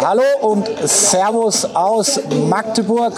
Hallo 0.00 0.22
und 0.40 0.68
Servus 0.84 1.64
aus 1.74 2.20
Magdeburg. 2.48 3.12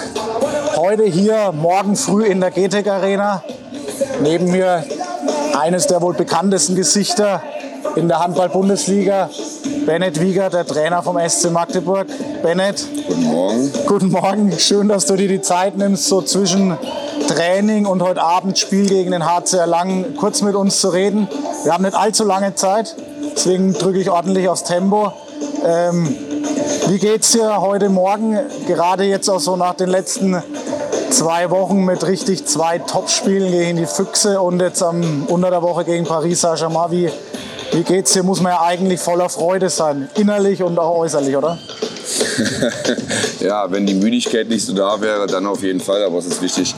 Heute 0.77 1.05
hier 1.05 1.53
morgen 1.53 1.97
früh 1.97 2.27
in 2.27 2.41
der 2.41 2.51
GTEC 2.51 2.87
Arena. 2.89 3.43
Neben 4.23 4.51
mir 4.51 4.85
eines 5.59 5.87
der 5.87 6.01
wohl 6.03 6.15
bekanntesten 6.15 6.77
Gesichter 6.77 7.43
in 7.97 8.09
der 8.09 8.21
Handball-Bundesliga, 8.21 9.31
Bennett 9.87 10.21
Wieger, 10.21 10.51
der 10.51 10.67
Trainer 10.67 11.03
vom 11.03 11.19
SC 11.19 11.51
Magdeburg. 11.51 12.07
Bennett. 12.43 12.85
Guten 13.07 13.25
Morgen. 13.25 13.73
Guten 13.87 14.11
Morgen. 14.11 14.59
Schön, 14.59 14.89
dass 14.89 15.07
du 15.07 15.17
dir 15.17 15.29
die 15.29 15.41
Zeit 15.41 15.77
nimmst, 15.77 16.07
so 16.07 16.23
zwischen 16.23 16.77
Training 17.29 17.87
und 17.87 18.03
heute 18.03 18.23
Abend 18.23 18.59
Spiel 18.59 18.89
gegen 18.89 19.13
den 19.13 19.25
HCR 19.25 19.67
Lang 19.67 20.17
kurz 20.17 20.43
mit 20.43 20.55
uns 20.55 20.81
zu 20.81 20.89
reden. 20.89 21.29
Wir 21.65 21.73
haben 21.73 21.85
nicht 21.85 21.97
allzu 21.97 22.25
lange 22.25 22.55
Zeit, 22.55 22.97
deswegen 23.37 23.73
drücke 23.73 24.01
ich 24.01 24.11
ordentlich 24.11 24.49
aufs 24.49 24.65
Tempo. 24.65 25.13
Ähm, 25.65 26.17
wie 26.89 26.99
geht's 26.99 27.33
dir 27.33 27.61
heute 27.61 27.89
Morgen? 27.89 28.39
Gerade 28.67 29.05
jetzt 29.05 29.29
auch 29.29 29.41
so 29.41 29.57
nach 29.57 29.75
den 29.75 29.89
letzten 29.89 30.43
zwei 31.11 31.51
Wochen 31.51 31.85
mit 31.85 32.07
richtig 32.07 32.47
zwei 32.47 32.79
Topspielen 32.79 33.51
gegen 33.51 33.77
die 33.77 33.87
Füchse 33.87 34.41
und 34.41 34.61
jetzt 34.61 34.83
am 34.83 35.25
unter 35.27 35.51
der 35.51 35.63
Woche 35.63 35.85
gegen 35.85 36.05
Paris 36.05 36.41
Saint-Germain. 36.41 36.91
Wie, 36.91 37.11
wie 37.73 37.83
geht's 37.83 38.13
dir? 38.13 38.23
Muss 38.23 38.41
man 38.41 38.53
ja 38.53 38.63
eigentlich 38.63 39.01
voller 39.01 39.29
Freude 39.29 39.69
sein, 39.69 40.09
innerlich 40.17 40.63
und 40.63 40.79
auch 40.79 40.97
äußerlich, 40.99 41.37
oder? 41.37 41.59
ja, 43.41 43.71
wenn 43.71 43.87
die 43.87 43.95
Müdigkeit 43.95 44.49
nicht 44.49 44.65
so 44.65 44.73
da 44.73 45.01
wäre, 45.01 45.27
dann 45.27 45.47
auf 45.47 45.63
jeden 45.63 45.81
Fall. 45.81 46.03
Aber 46.05 46.19
es 46.19 46.27
ist 46.27 46.43
wichtig, 46.43 46.75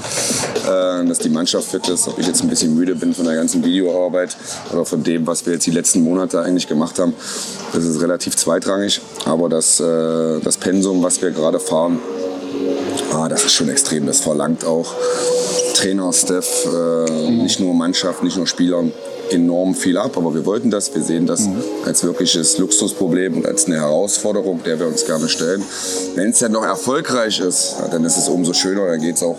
dass 0.64 1.18
die 1.18 1.28
Mannschaft 1.28 1.70
fit 1.70 1.88
ist. 1.88 2.08
Ob 2.08 2.18
ich 2.18 2.26
jetzt 2.26 2.42
ein 2.42 2.48
bisschen 2.48 2.74
müde 2.74 2.94
bin 2.94 3.14
von 3.14 3.24
der 3.24 3.34
ganzen 3.34 3.64
Videoarbeit 3.64 4.36
oder 4.72 4.84
von 4.84 5.02
dem, 5.02 5.26
was 5.26 5.44
wir 5.46 5.54
jetzt 5.54 5.66
die 5.66 5.70
letzten 5.70 6.02
Monate 6.02 6.40
eigentlich 6.42 6.68
gemacht 6.68 6.98
haben, 6.98 7.14
das 7.72 7.84
ist 7.84 8.00
relativ 8.00 8.36
zweitrangig. 8.36 9.00
Aber 9.24 9.48
das, 9.48 9.80
äh, 9.80 10.40
das 10.40 10.56
Pensum, 10.56 11.02
was 11.02 11.20
wir 11.20 11.30
gerade 11.30 11.60
fahren, 11.60 11.98
ah, 13.12 13.28
das 13.28 13.44
ist 13.44 13.52
schon 13.52 13.68
extrem. 13.68 14.06
Das 14.06 14.20
verlangt 14.20 14.64
auch 14.64 14.94
Trainer, 15.74 16.12
Staff, 16.12 16.66
äh, 16.66 17.30
nicht 17.30 17.60
nur 17.60 17.74
Mannschaft, 17.74 18.22
nicht 18.22 18.36
nur 18.36 18.46
Spieler 18.46 18.84
enorm 19.32 19.74
viel 19.74 19.96
ab, 19.96 20.16
aber 20.16 20.34
wir 20.34 20.44
wollten 20.46 20.70
das. 20.70 20.94
Wir 20.94 21.02
sehen 21.02 21.26
das 21.26 21.46
mhm. 21.46 21.62
als 21.84 22.04
wirkliches 22.04 22.58
Luxusproblem 22.58 23.36
und 23.36 23.46
als 23.46 23.66
eine 23.66 23.76
Herausforderung, 23.76 24.62
der 24.64 24.78
wir 24.78 24.86
uns 24.86 25.04
gerne 25.04 25.28
stellen. 25.28 25.62
Wenn 26.14 26.30
es 26.30 26.38
dann 26.38 26.52
noch 26.52 26.64
erfolgreich 26.64 27.40
ist, 27.40 27.76
dann 27.90 28.04
ist 28.04 28.16
es 28.16 28.28
umso 28.28 28.52
schöner. 28.52 28.86
Dann 28.86 29.00
geht 29.00 29.16
es 29.16 29.22
auch 29.22 29.38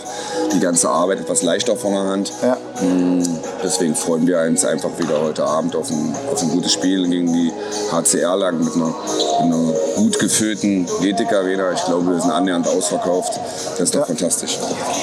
die 0.53 0.59
ganze 0.59 0.89
Arbeit 0.89 1.19
etwas 1.19 1.44
leichter 1.44 1.75
von 1.75 1.94
der 1.94 2.03
Hand. 2.03 2.31
Ja. 2.41 2.58
Mm, 2.81 3.21
deswegen 3.63 3.95
freuen 3.95 4.25
wir 4.25 4.39
uns 4.39 4.66
einfach 4.66 4.89
wieder 4.97 5.21
heute 5.21 5.43
Abend 5.43 5.75
auf 5.75 5.91
ein, 5.91 6.16
auf 6.31 6.41
ein 6.41 6.49
gutes 6.49 6.73
Spiel 6.73 7.07
gegen 7.07 7.31
die 7.31 7.52
HCR 7.91 8.35
lang 8.35 8.63
mit 8.63 8.73
einer, 8.75 8.88
mit 8.88 9.53
einer 9.53 9.73
gut 9.95 10.19
gefüllten 10.19 10.88
Ethik 11.01 11.31
Arena. 11.31 11.71
Ich 11.73 11.83
glaube, 11.85 12.07
wir 12.07 12.21
sind 12.21 12.31
annähernd 12.31 12.67
ausverkauft. 12.67 13.39
Das 13.71 13.79
ist 13.79 13.95
doch 13.95 14.01
ja. 14.01 14.05
fantastisch. 14.05 14.57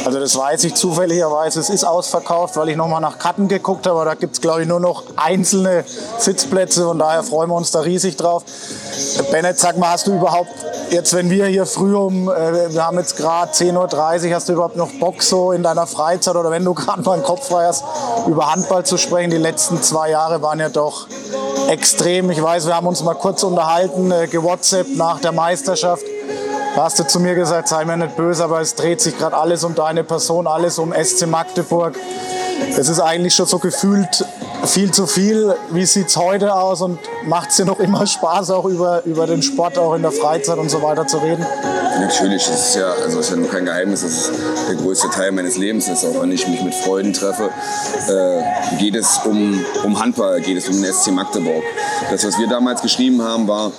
Also 0.05 0.19
das 0.19 0.37
weiß 0.37 0.65
ich 0.65 0.75
zufälligerweise. 0.75 1.61
Es 1.61 1.71
ist 1.71 1.85
ausverkauft, 1.85 2.57
weil 2.57 2.71
ich 2.71 2.77
nochmal 2.77 3.01
nach 3.01 3.19
Karten 3.19 3.47
geguckt 3.47 3.87
habe. 3.87 4.05
Da 4.05 4.15
gibt 4.15 4.35
es, 4.35 4.41
glaube 4.41 4.63
ich, 4.63 4.69
nur 4.69 4.81
noch 4.81 5.05
einzelne 5.17 5.85
Sitzplätze. 6.19 6.85
Von 6.85 6.99
daher 6.99 7.23
freuen 7.23 7.51
wir 7.51 7.57
uns 7.57 7.71
da 7.71 7.81
riesig 7.81 8.17
drauf. 8.17 8.43
Bennett, 9.31 9.59
sag 9.59 9.79
mal, 9.79 9.93
hast 9.93 10.07
du 10.07 10.15
überhaupt, 10.15 10.51
jetzt 10.91 11.15
wenn 11.15 11.31
wir 11.31 11.47
hier 11.47 11.67
früh 11.67 11.95
um, 11.95 12.29
äh, 12.29 12.73
wir 12.73 12.85
haben 12.85 12.99
jetzt 12.99 13.17
gerade 13.17 13.53
10.30 13.53 14.29
Uhr, 14.29 14.35
hast 14.35 14.49
du 14.49 14.53
überhaupt 14.55 14.77
noch 14.77 14.91
Bock 14.93 15.23
so 15.23 15.53
in 15.53 15.63
deiner 15.63 15.87
Freizeit 15.87 16.37
oder 16.37 16.51
wenn 16.51 16.65
du 16.65 16.75
gerade 16.75 17.03
mal 17.03 17.15
einen 17.15 17.23
Kopf 17.23 17.49
frei 17.49 17.67
hast, 17.67 17.85
über 18.27 18.51
Handball 18.51 18.85
zu 18.85 18.97
sprechen? 18.97 19.31
Die 19.31 19.37
letzten 19.37 19.83
zwei 19.83 20.11
Jahre 20.11 20.43
waren 20.43 20.61
ja 20.61 20.69
doch 20.69 21.07
extrem. 21.69 22.31
Ich 22.31 22.43
weiß, 22.43 22.67
wir 22.67 22.75
haben 22.75 22.87
uns 22.87 23.03
mal 23.03 23.15
kurz 23.15 23.43
unterhalten, 23.43 24.11
äh, 24.11 24.27
gewhatsappt 24.27 24.97
nach 24.97 25.21
der 25.21 25.33
Meisterschaft. 25.33 26.05
Da 26.75 26.85
hast 26.85 26.99
du 26.99 27.07
zu 27.07 27.19
mir 27.19 27.35
gesagt, 27.35 27.69
sei 27.69 27.85
mir 27.85 27.97
nicht 27.97 28.17
böse, 28.17 28.45
aber 28.45 28.61
es 28.61 28.75
dreht 28.75 29.01
sich 29.01 29.19
gerade 29.19 29.37
alles 29.37 29.65
um 29.65 29.75
deine 29.75 30.05
Person, 30.05 30.47
alles 30.47 30.79
um 30.79 30.93
SC 30.93 31.27
Magdeburg. 31.27 31.95
Es 32.77 32.89
ist 32.89 33.01
eigentlich 33.01 33.35
schon 33.35 33.47
so 33.47 33.59
gefühlt 33.59 34.25
viel 34.65 34.93
zu 34.93 35.07
viel. 35.07 35.57
Wie 35.71 35.85
sieht 35.85 36.09
es 36.09 36.17
heute 36.17 36.55
aus 36.55 36.81
und 36.81 36.99
macht 37.25 37.51
es 37.51 37.57
dir 37.57 37.65
noch 37.65 37.81
immer 37.81 38.07
Spaß, 38.07 38.51
auch 38.51 38.65
über, 38.65 39.03
über 39.05 39.27
den 39.27 39.43
Sport, 39.43 39.79
auch 39.79 39.95
in 39.95 40.03
der 40.03 40.13
Freizeit 40.13 40.59
und 40.59 40.71
so 40.71 40.83
weiter 40.83 41.07
zu 41.07 41.19
reden? 41.19 41.45
Natürlich, 42.01 42.45
das 42.47 42.69
ist 42.69 42.77
ja, 42.77 42.93
also 42.93 43.21
ist 43.21 43.31
ja 43.31 43.37
nur 43.37 43.51
kein 43.51 43.65
Geheimnis, 43.65 44.03
das 44.03 44.13
ist 44.13 44.33
der 44.69 44.77
größte 44.77 45.11
Teil 45.11 45.33
meines 45.33 45.57
Lebens 45.57 45.89
ist. 45.89 46.05
Auch 46.05 46.23
wenn 46.23 46.33
ich 46.33 46.47
mich 46.49 46.63
mit 46.63 46.75
Freunden 46.75 47.13
treffe, 47.13 47.51
äh, 48.09 48.77
geht 48.79 48.95
es 48.95 49.21
um, 49.25 49.63
um 49.85 50.01
Handball, 50.01 50.41
geht 50.41 50.57
es 50.57 50.69
um 50.69 50.81
den 50.81 50.93
SC 50.93 51.11
Magdeburg. 51.11 51.63
Das, 52.11 52.27
was 52.27 52.39
wir 52.39 52.49
damals 52.49 52.81
geschrieben 52.81 53.23
haben, 53.23 53.47
war, 53.49 53.73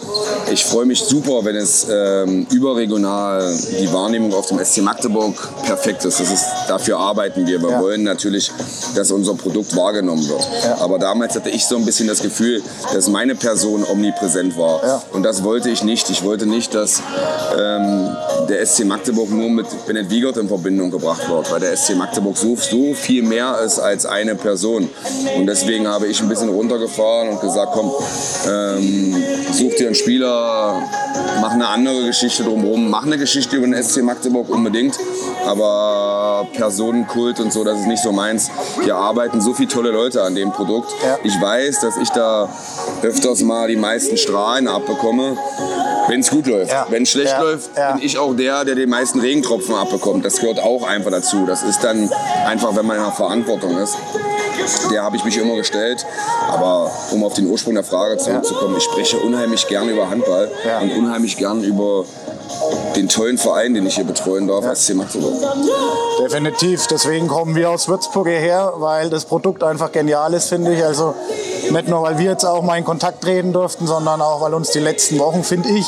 ich 0.52 0.64
freue 0.64 0.86
mich 0.86 1.00
super, 1.00 1.44
wenn 1.44 1.56
es 1.56 1.88
ähm, 1.90 2.46
überregional 2.52 3.58
die 3.80 3.92
Wahrnehmung 3.92 4.34
auf 4.34 4.48
dem 4.48 4.64
SC 4.64 4.82
Magdeburg 4.82 5.36
perfekt 5.64 6.06
ist. 6.06 6.20
Das 6.20 6.32
ist 6.32 6.46
dafür 6.68 7.00
arbeiten 7.00 7.48
wir. 7.48 7.62
Wir 7.62 7.70
ja. 7.70 7.82
wollen 7.82 8.04
natürlich, 8.04 8.52
dass 8.96 9.12
unser 9.12 9.34
Produkt 9.36 9.76
wahrgenommen 9.76 10.28
wird. 10.28 10.48
Ja. 10.64 10.78
Aber 10.80 11.00
damals 11.00 11.36
hatte 11.36 11.50
ich 11.50 11.66
so 11.66 11.78
ein 11.78 11.86
bisschen 11.86 12.08
das 12.08 12.22
Gefühl, 12.22 12.62
dass 12.94 13.08
meine 13.08 13.31
Person 13.36 13.84
omnipräsent 13.84 14.58
war. 14.58 14.84
Ja. 14.84 15.04
Und 15.12 15.24
das 15.24 15.44
wollte 15.44 15.70
ich 15.70 15.84
nicht. 15.84 16.10
Ich 16.10 16.24
wollte 16.24 16.46
nicht, 16.46 16.74
dass 16.74 17.02
ähm, 17.58 18.16
der 18.50 18.66
SC 18.66 18.86
Magdeburg 18.86 19.30
nur 19.30 19.50
mit 19.50 19.66
Bennett 19.86 20.10
Wiegert 20.10 20.38
in 20.38 20.48
Verbindung 20.48 20.92
gebracht 20.92 21.30
wird, 21.30 21.52
weil 21.52 21.60
der 21.60 21.76
SC 21.76 21.96
Magdeburg 21.96 22.38
so, 22.38 22.56
so 22.56 22.94
viel 22.94 23.24
mehr 23.24 23.60
ist 23.66 23.80
als 23.80 24.06
eine 24.06 24.36
Person. 24.36 24.90
Und 25.38 25.48
deswegen 25.48 25.88
habe 25.88 26.08
ich 26.08 26.22
ein 26.22 26.30
bisschen 26.30 26.50
runtergefahren 26.50 27.30
und 27.30 27.42
gesagt, 27.42 27.72
komm, 27.74 27.92
ähm, 28.48 29.16
such 29.52 29.76
dir 29.76 29.88
einen 29.88 29.96
Spieler, 29.96 30.82
mach 31.40 31.52
eine 31.52 31.68
andere 31.68 32.06
Geschichte 32.06 32.44
drumherum, 32.44 32.90
mach 32.90 33.06
eine 33.06 33.18
Geschichte 33.18 33.58
über 33.58 33.68
den 33.68 33.82
SC 33.82 34.02
Magdeburg 34.04 34.50
unbedingt, 34.50 34.98
aber 35.46 36.48
Personenkult 36.54 37.40
und 37.40 37.54
so, 37.54 37.64
das 37.64 37.80
ist 37.80 37.88
nicht 37.88 38.04
so 38.04 38.12
meins. 38.12 38.50
Hier 38.84 38.96
arbeiten 38.96 39.42
so 39.42 39.54
viele 39.54 39.70
tolle 39.70 39.92
Leute 39.92 40.24
an 40.24 40.36
dem 40.36 40.52
Produkt. 40.52 40.92
Ja. 41.04 41.18
Ich 41.24 41.40
weiß, 41.40 41.82
dass 41.82 41.98
ich 41.98 42.10
da 42.10 42.50
öfters 43.04 43.42
mal 43.42 43.68
die 43.68 43.76
meisten 43.76 44.18
Strahlen 44.18 44.68
abbekomme, 44.68 45.38
wenn 46.08 46.20
es 46.20 46.30
gut 46.30 46.48
läuft. 46.48 46.72
Ja. 46.72 46.88
Wenn 46.90 47.04
es 47.04 47.10
schlecht 47.10 47.32
ja. 47.32 47.42
läuft, 47.42 47.74
bin 47.76 48.02
ich 48.02 48.18
auch 48.18 48.34
der, 48.34 48.66
der 48.66 48.76
die 48.76 48.86
meisten 48.86 49.20
Regentropfen 49.20 49.76
abbekommt. 49.76 50.26
Das 50.26 50.40
gehört 50.40 50.60
auch 50.60 50.84
einfach 50.84 51.12
dazu. 51.12 51.46
Das 51.46 51.64
ist 51.64 51.84
dann 51.84 52.10
einfach, 52.46 52.76
wenn 52.76 52.86
man 52.86 52.98
in 52.98 53.04
der 53.04 53.12
Verantwortung 53.12 53.78
ist. 53.78 53.98
Der 54.92 55.04
habe 55.04 55.16
ich 55.16 55.24
mich 55.24 55.38
immer 55.38 55.56
gestellt. 55.56 56.06
Aber 56.50 56.92
um 57.12 57.24
auf 57.24 57.34
den 57.34 57.48
Ursprung 57.48 57.76
der 57.76 57.84
Frage 57.84 58.18
zurückzukommen, 58.18 58.76
ich 58.78 58.84
spreche 58.84 59.18
unheimlich 59.18 59.68
gern 59.68 59.90
über 59.90 60.10
Handball 60.10 60.50
und 60.82 60.92
unheimlich 60.98 61.38
gern 61.38 61.64
über 61.64 62.06
den 62.96 63.08
tollen 63.08 63.38
Verein, 63.38 63.74
den 63.74 63.86
ich 63.86 63.96
hier 63.96 64.04
betreuen 64.04 64.48
darf, 64.48 64.64
ja. 64.64 64.76
SC 64.76 64.94
Magdeburg. 64.94 65.34
Definitiv. 66.20 66.88
Deswegen 66.88 67.28
kommen 67.28 67.56
wir 67.56 67.70
aus 67.70 67.88
Würzburg 67.88 68.28
hierher, 68.28 68.74
weil 68.78 69.10
das 69.10 69.26
Produkt 69.26 69.64
einfach 69.64 69.92
genial 69.92 70.34
ist, 70.34 70.50
finde 70.50 70.74
ich. 70.74 70.84
Also 70.84 71.16
nicht 71.70 71.88
nur, 71.88 72.02
weil 72.02 72.18
wir 72.18 72.32
jetzt 72.32 72.46
auch 72.46 72.62
mal 72.62 72.78
in 72.78 72.86
Kontakt 72.86 73.22
treten 73.22 73.54
durften, 73.54 73.88
sondern 73.88 74.22
auch, 74.22 74.42
weil 74.42 74.54
uns 74.54 74.72
die 74.72 74.80
letzten 74.80 75.20
Wochen, 75.20 75.44
finde 75.44 75.70
ich, 75.70 75.86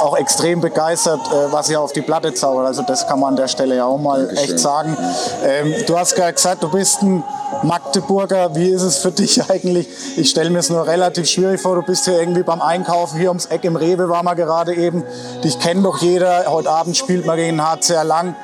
auch 0.00 0.16
extrem 0.16 0.60
begeistert, 0.60 1.20
äh, 1.28 1.52
was 1.52 1.68
ihr 1.68 1.80
auf 1.80 1.92
die 1.92 2.02
Platte 2.02 2.32
zaubert. 2.34 2.66
Also 2.66 2.82
das 2.82 3.06
kann 3.06 3.20
man 3.20 3.30
an 3.30 3.36
der 3.36 3.48
Stelle 3.48 3.76
ja 3.76 3.84
auch 3.84 3.98
mal 3.98 4.26
Dankeschön. 4.26 4.50
echt 4.50 4.58
sagen. 4.58 4.96
Ähm, 5.44 5.74
du 5.86 5.98
hast 5.98 6.14
gerade 6.14 6.32
gesagt, 6.32 6.62
du 6.62 6.70
bist 6.70 7.02
ein 7.02 7.22
Magdeburger. 7.62 8.54
Wie 8.54 8.68
ist 8.68 8.82
es 8.82 8.98
für 8.98 9.10
dich 9.10 9.42
eigentlich? 9.50 9.88
Ich 10.16 10.30
stelle 10.30 10.50
mir 10.50 10.60
es 10.60 10.70
nur 10.70 10.86
relativ 10.86 11.28
schwierig 11.28 11.60
vor. 11.60 11.74
Du 11.74 11.82
bist 11.82 12.04
hier 12.04 12.18
irgendwie 12.18 12.42
beim 12.42 12.62
Einkaufen 12.62 13.18
hier 13.18 13.28
ums 13.28 13.46
Eck 13.46 13.64
im 13.64 13.76
Rewe 13.76 14.08
war 14.08 14.22
man 14.22 14.36
gerade 14.36 14.74
eben. 14.74 15.04
Dich 15.44 15.58
kennt 15.58 15.84
doch 15.84 15.98
jeder. 15.98 16.44
Heute 16.46 16.70
Abend 16.70 16.96
spielt 16.96 17.26
man 17.26 17.36
gegen 17.36 17.60
HCR 17.62 18.04
Lang. 18.04 18.34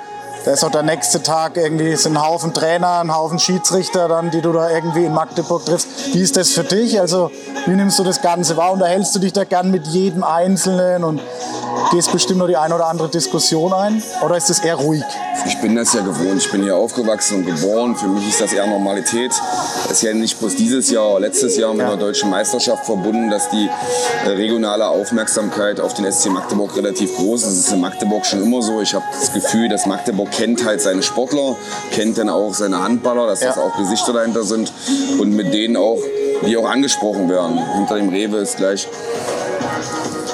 Da 0.46 0.52
ist 0.52 0.62
auch 0.62 0.70
der 0.70 0.84
nächste 0.84 1.24
Tag 1.24 1.56
irgendwie 1.56 1.96
sind 1.96 2.16
ein 2.16 2.24
Haufen 2.24 2.54
Trainer, 2.54 3.00
ein 3.00 3.12
Haufen 3.12 3.40
Schiedsrichter, 3.40 4.06
dann, 4.06 4.30
die 4.30 4.40
du 4.40 4.52
da 4.52 4.70
irgendwie 4.70 5.04
in 5.04 5.12
Magdeburg 5.12 5.64
triffst. 5.64 6.14
Wie 6.14 6.20
ist 6.20 6.36
das 6.36 6.52
für 6.52 6.62
dich? 6.62 7.00
Also 7.00 7.32
wie 7.66 7.74
nimmst 7.74 7.98
du 7.98 8.04
das 8.04 8.22
Ganze 8.22 8.56
wahr? 8.56 8.70
Unterhältst 8.70 9.12
du 9.16 9.18
dich 9.18 9.32
da 9.32 9.42
gern 9.42 9.72
mit 9.72 9.88
jedem 9.88 10.22
Einzelnen 10.22 11.02
und 11.02 11.20
gehst 11.90 12.12
bestimmt 12.12 12.38
noch 12.38 12.46
die 12.46 12.56
eine 12.56 12.76
oder 12.76 12.86
andere 12.86 13.08
Diskussion 13.08 13.72
ein? 13.72 14.00
Oder 14.24 14.36
ist 14.36 14.48
das 14.48 14.60
eher 14.60 14.76
ruhig? 14.76 15.02
Ich 15.46 15.60
bin 15.60 15.76
das 15.76 15.92
ja 15.94 16.00
gewohnt. 16.00 16.38
Ich 16.38 16.50
bin 16.50 16.62
hier 16.62 16.74
aufgewachsen 16.74 17.38
und 17.38 17.46
geboren. 17.46 17.94
Für 17.94 18.08
mich 18.08 18.28
ist 18.28 18.40
das 18.40 18.52
eher 18.52 18.66
Normalität. 18.66 19.30
Es 19.84 19.92
ist 19.92 20.02
ja 20.02 20.12
nicht 20.12 20.38
bloß 20.40 20.56
dieses 20.56 20.90
Jahr 20.90 21.10
oder 21.10 21.20
letztes 21.20 21.56
Jahr 21.56 21.72
mit 21.72 21.82
ja. 21.82 21.90
der 21.90 21.98
deutschen 21.98 22.30
Meisterschaft 22.30 22.84
verbunden, 22.84 23.30
dass 23.30 23.48
die 23.50 23.68
äh, 24.24 24.28
regionale 24.30 24.88
Aufmerksamkeit 24.88 25.78
auf 25.78 25.94
den 25.94 26.10
SC 26.10 26.30
Magdeburg 26.30 26.76
relativ 26.76 27.14
groß 27.16 27.44
ist. 27.44 27.52
Es 27.52 27.58
ist 27.66 27.72
in 27.72 27.80
Magdeburg 27.80 28.26
schon 28.26 28.42
immer 28.42 28.60
so. 28.60 28.80
Ich 28.80 28.92
habe 28.94 29.04
das 29.12 29.32
Gefühl, 29.32 29.68
dass 29.68 29.86
Magdeburg 29.86 30.32
kennt 30.32 30.64
halt 30.64 30.80
seine 30.80 31.02
Sportler, 31.02 31.56
kennt 31.92 32.18
dann 32.18 32.28
auch 32.28 32.52
seine 32.52 32.82
Handballer, 32.82 33.28
dass 33.28 33.40
ja. 33.40 33.48
das 33.48 33.58
auch 33.58 33.76
Gesichter 33.76 34.14
dahinter 34.14 34.42
sind 34.42 34.72
und 35.18 35.30
mit 35.30 35.54
denen 35.54 35.76
auch, 35.76 35.98
die 36.44 36.56
auch 36.56 36.68
angesprochen 36.68 37.28
werden. 37.28 37.58
Hinter 37.76 37.96
dem 37.96 38.08
Rewe 38.08 38.38
ist 38.38 38.56
gleich 38.56 38.88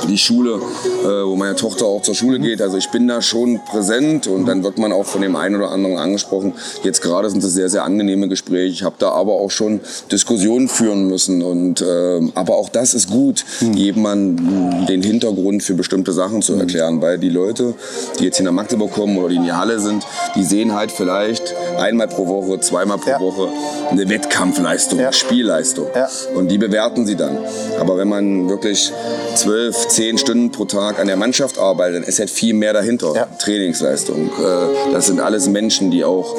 die 0.09 0.19
Schule, 0.19 0.61
äh, 1.03 1.07
wo 1.07 1.37
meine 1.37 1.57
Tochter 1.57 1.87
auch 1.87 2.03
zur 2.03 2.15
Schule 2.15 2.39
geht. 2.39 2.61
Also 2.61 2.77
ich 2.77 2.91
bin 2.91 3.09
da 3.09 3.23
schon 3.23 3.61
präsent 3.65 4.27
und 4.27 4.47
dann 4.47 4.63
wird 4.65 4.79
man 4.79 4.93
auch 4.93 5.07
von 5.07 5.23
dem 5.23 5.37
einen 5.37 5.57
oder 5.57 5.71
anderen 5.71 5.97
angesprochen. 5.97 6.55
Jetzt 6.83 7.03
gerade 7.03 7.31
sind 7.31 7.43
es 7.43 7.53
sehr, 7.53 7.69
sehr 7.69 7.85
angenehme 7.85 8.29
Gespräche. 8.29 8.73
Ich 8.73 8.83
habe 8.83 8.97
da 8.99 9.11
aber 9.11 9.35
auch 9.35 9.51
schon 9.51 9.81
Diskussionen 10.11 10.69
führen 10.69 11.09
müssen. 11.09 11.43
Und, 11.43 11.81
äh, 11.81 12.21
aber 12.35 12.57
auch 12.57 12.69
das 12.69 12.95
ist 12.95 13.11
gut, 13.11 13.45
mhm. 13.61 13.73
jedem 13.75 14.87
den 14.87 15.03
Hintergrund 15.03 15.63
für 15.63 15.75
bestimmte 15.75 16.13
Sachen 16.13 16.43
zu 16.43 16.55
erklären. 16.55 17.01
Weil 17.01 17.19
die 17.19 17.29
Leute, 17.29 17.75
die 18.19 18.25
jetzt 18.25 18.37
hier 18.37 18.45
nach 18.45 18.53
Magdeburg 18.53 18.93
kommen 18.93 19.17
oder 19.19 19.29
die 19.29 19.37
in 19.37 19.45
die 19.45 19.53
Halle 19.53 19.79
sind, 19.81 20.05
die 20.35 20.45
sehen 20.45 20.75
halt 20.75 20.91
vielleicht 20.91 21.55
einmal 21.79 22.09
pro 22.09 22.27
Woche, 22.27 22.61
zweimal 22.61 22.99
pro 22.99 23.11
ja. 23.11 23.21
Woche 23.21 23.49
eine 23.91 24.09
Wettkampfleistung, 24.09 24.99
ja. 24.99 25.13
Spielleistung. 25.13 25.87
Ja. 25.95 26.09
Und 26.35 26.49
die 26.49 26.59
bewerten 26.59 27.07
sie 27.07 27.17
dann. 27.17 27.39
Aber 27.79 27.97
wenn 27.97 28.09
man 28.09 28.49
wirklich 28.49 28.93
zwölf, 29.35 29.89
zehn 29.93 30.19
Stunden 30.19 30.51
pro 30.51 30.65
Tag 30.65 30.99
an 30.99 31.07
der 31.07 31.17
Mannschaft 31.17 31.59
arbeitet, 31.59 31.97
dann 31.97 32.03
ist 32.05 32.19
halt 32.19 32.31
viel 32.31 32.55
mehr 32.55 32.73
dahinter. 32.73 33.13
Ja. 33.15 33.29
Trainingsleistung. 33.39 34.29
Äh, 34.29 34.93
das 34.93 35.07
sind 35.07 35.21
alles 35.21 35.49
Menschen, 35.49 35.91
die 35.91 36.05
auch 36.05 36.35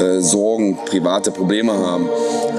äh, 0.00 0.20
Sorgen, 0.20 0.78
private 0.86 1.30
Probleme 1.30 1.72
haben, 1.72 2.08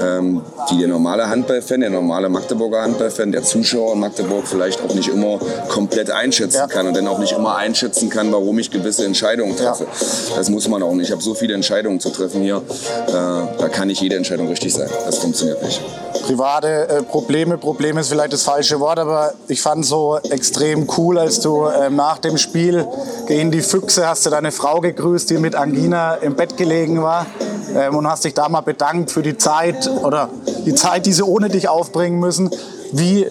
ähm, 0.02 0.42
die 0.70 0.78
der 0.78 0.88
normale 0.88 1.28
Handballfan, 1.28 1.80
der 1.80 1.90
normale 1.90 2.28
Magdeburger 2.28 2.82
Handballfan, 2.82 3.32
der 3.32 3.42
Zuschauer 3.42 3.94
in 3.94 4.00
Magdeburg 4.00 4.46
vielleicht 4.46 4.82
auch 4.82 4.94
nicht 4.94 5.08
immer 5.08 5.38
komplett 5.68 6.10
einschätzen 6.10 6.56
ja. 6.56 6.66
kann 6.66 6.86
und 6.86 6.96
dann 6.96 7.06
auch 7.06 7.18
nicht 7.18 7.32
immer 7.32 7.56
einschätzen 7.56 8.08
kann, 8.08 8.32
warum 8.32 8.58
ich 8.58 8.70
gewisse 8.70 9.04
Entscheidungen 9.04 9.56
treffe. 9.56 9.84
Ja. 9.84 10.36
Das 10.36 10.50
muss 10.50 10.68
man 10.68 10.82
auch 10.82 10.94
nicht. 10.94 11.06
Ich 11.06 11.12
habe 11.12 11.22
so 11.22 11.34
viele 11.34 11.54
Entscheidungen 11.54 12.00
zu 12.00 12.10
treffen 12.10 12.42
hier, 12.42 12.56
äh, 12.56 13.12
da 13.12 13.68
kann 13.70 13.88
nicht 13.88 14.00
jede 14.00 14.16
Entscheidung 14.16 14.48
richtig 14.48 14.74
sein. 14.74 14.88
Das 15.06 15.18
funktioniert 15.18 15.62
nicht 15.62 15.80
private 16.26 17.04
Probleme. 17.08 17.56
Problem 17.56 17.98
ist 17.98 18.08
vielleicht 18.08 18.32
das 18.32 18.42
falsche 18.42 18.80
Wort, 18.80 18.98
aber 18.98 19.32
ich 19.48 19.60
fand 19.60 19.86
so 19.86 20.18
extrem 20.30 20.86
cool, 20.96 21.18
als 21.18 21.40
du 21.40 21.64
äh, 21.66 21.90
nach 21.90 22.18
dem 22.18 22.38
Spiel 22.38 22.86
gegen 23.26 23.50
die 23.50 23.60
Füchse 23.60 24.06
hast 24.06 24.26
du 24.26 24.30
deine 24.30 24.52
Frau 24.52 24.80
gegrüßt, 24.80 25.30
die 25.30 25.38
mit 25.38 25.54
Angina 25.54 26.14
im 26.14 26.34
Bett 26.34 26.56
gelegen 26.56 27.02
war 27.02 27.26
ähm, 27.74 27.96
und 27.96 28.08
hast 28.08 28.24
dich 28.24 28.34
da 28.34 28.48
mal 28.48 28.60
bedankt 28.60 29.10
für 29.10 29.22
die 29.22 29.36
Zeit 29.36 29.90
oder 30.02 30.28
die 30.64 30.74
Zeit, 30.74 31.06
die 31.06 31.12
sie 31.12 31.22
ohne 31.22 31.48
dich 31.48 31.68
aufbringen 31.68 32.18
müssen. 32.18 32.50
Wie, 32.92 33.26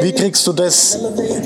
wie 0.00 0.12
kriegst 0.12 0.46
du 0.46 0.52
das 0.52 0.98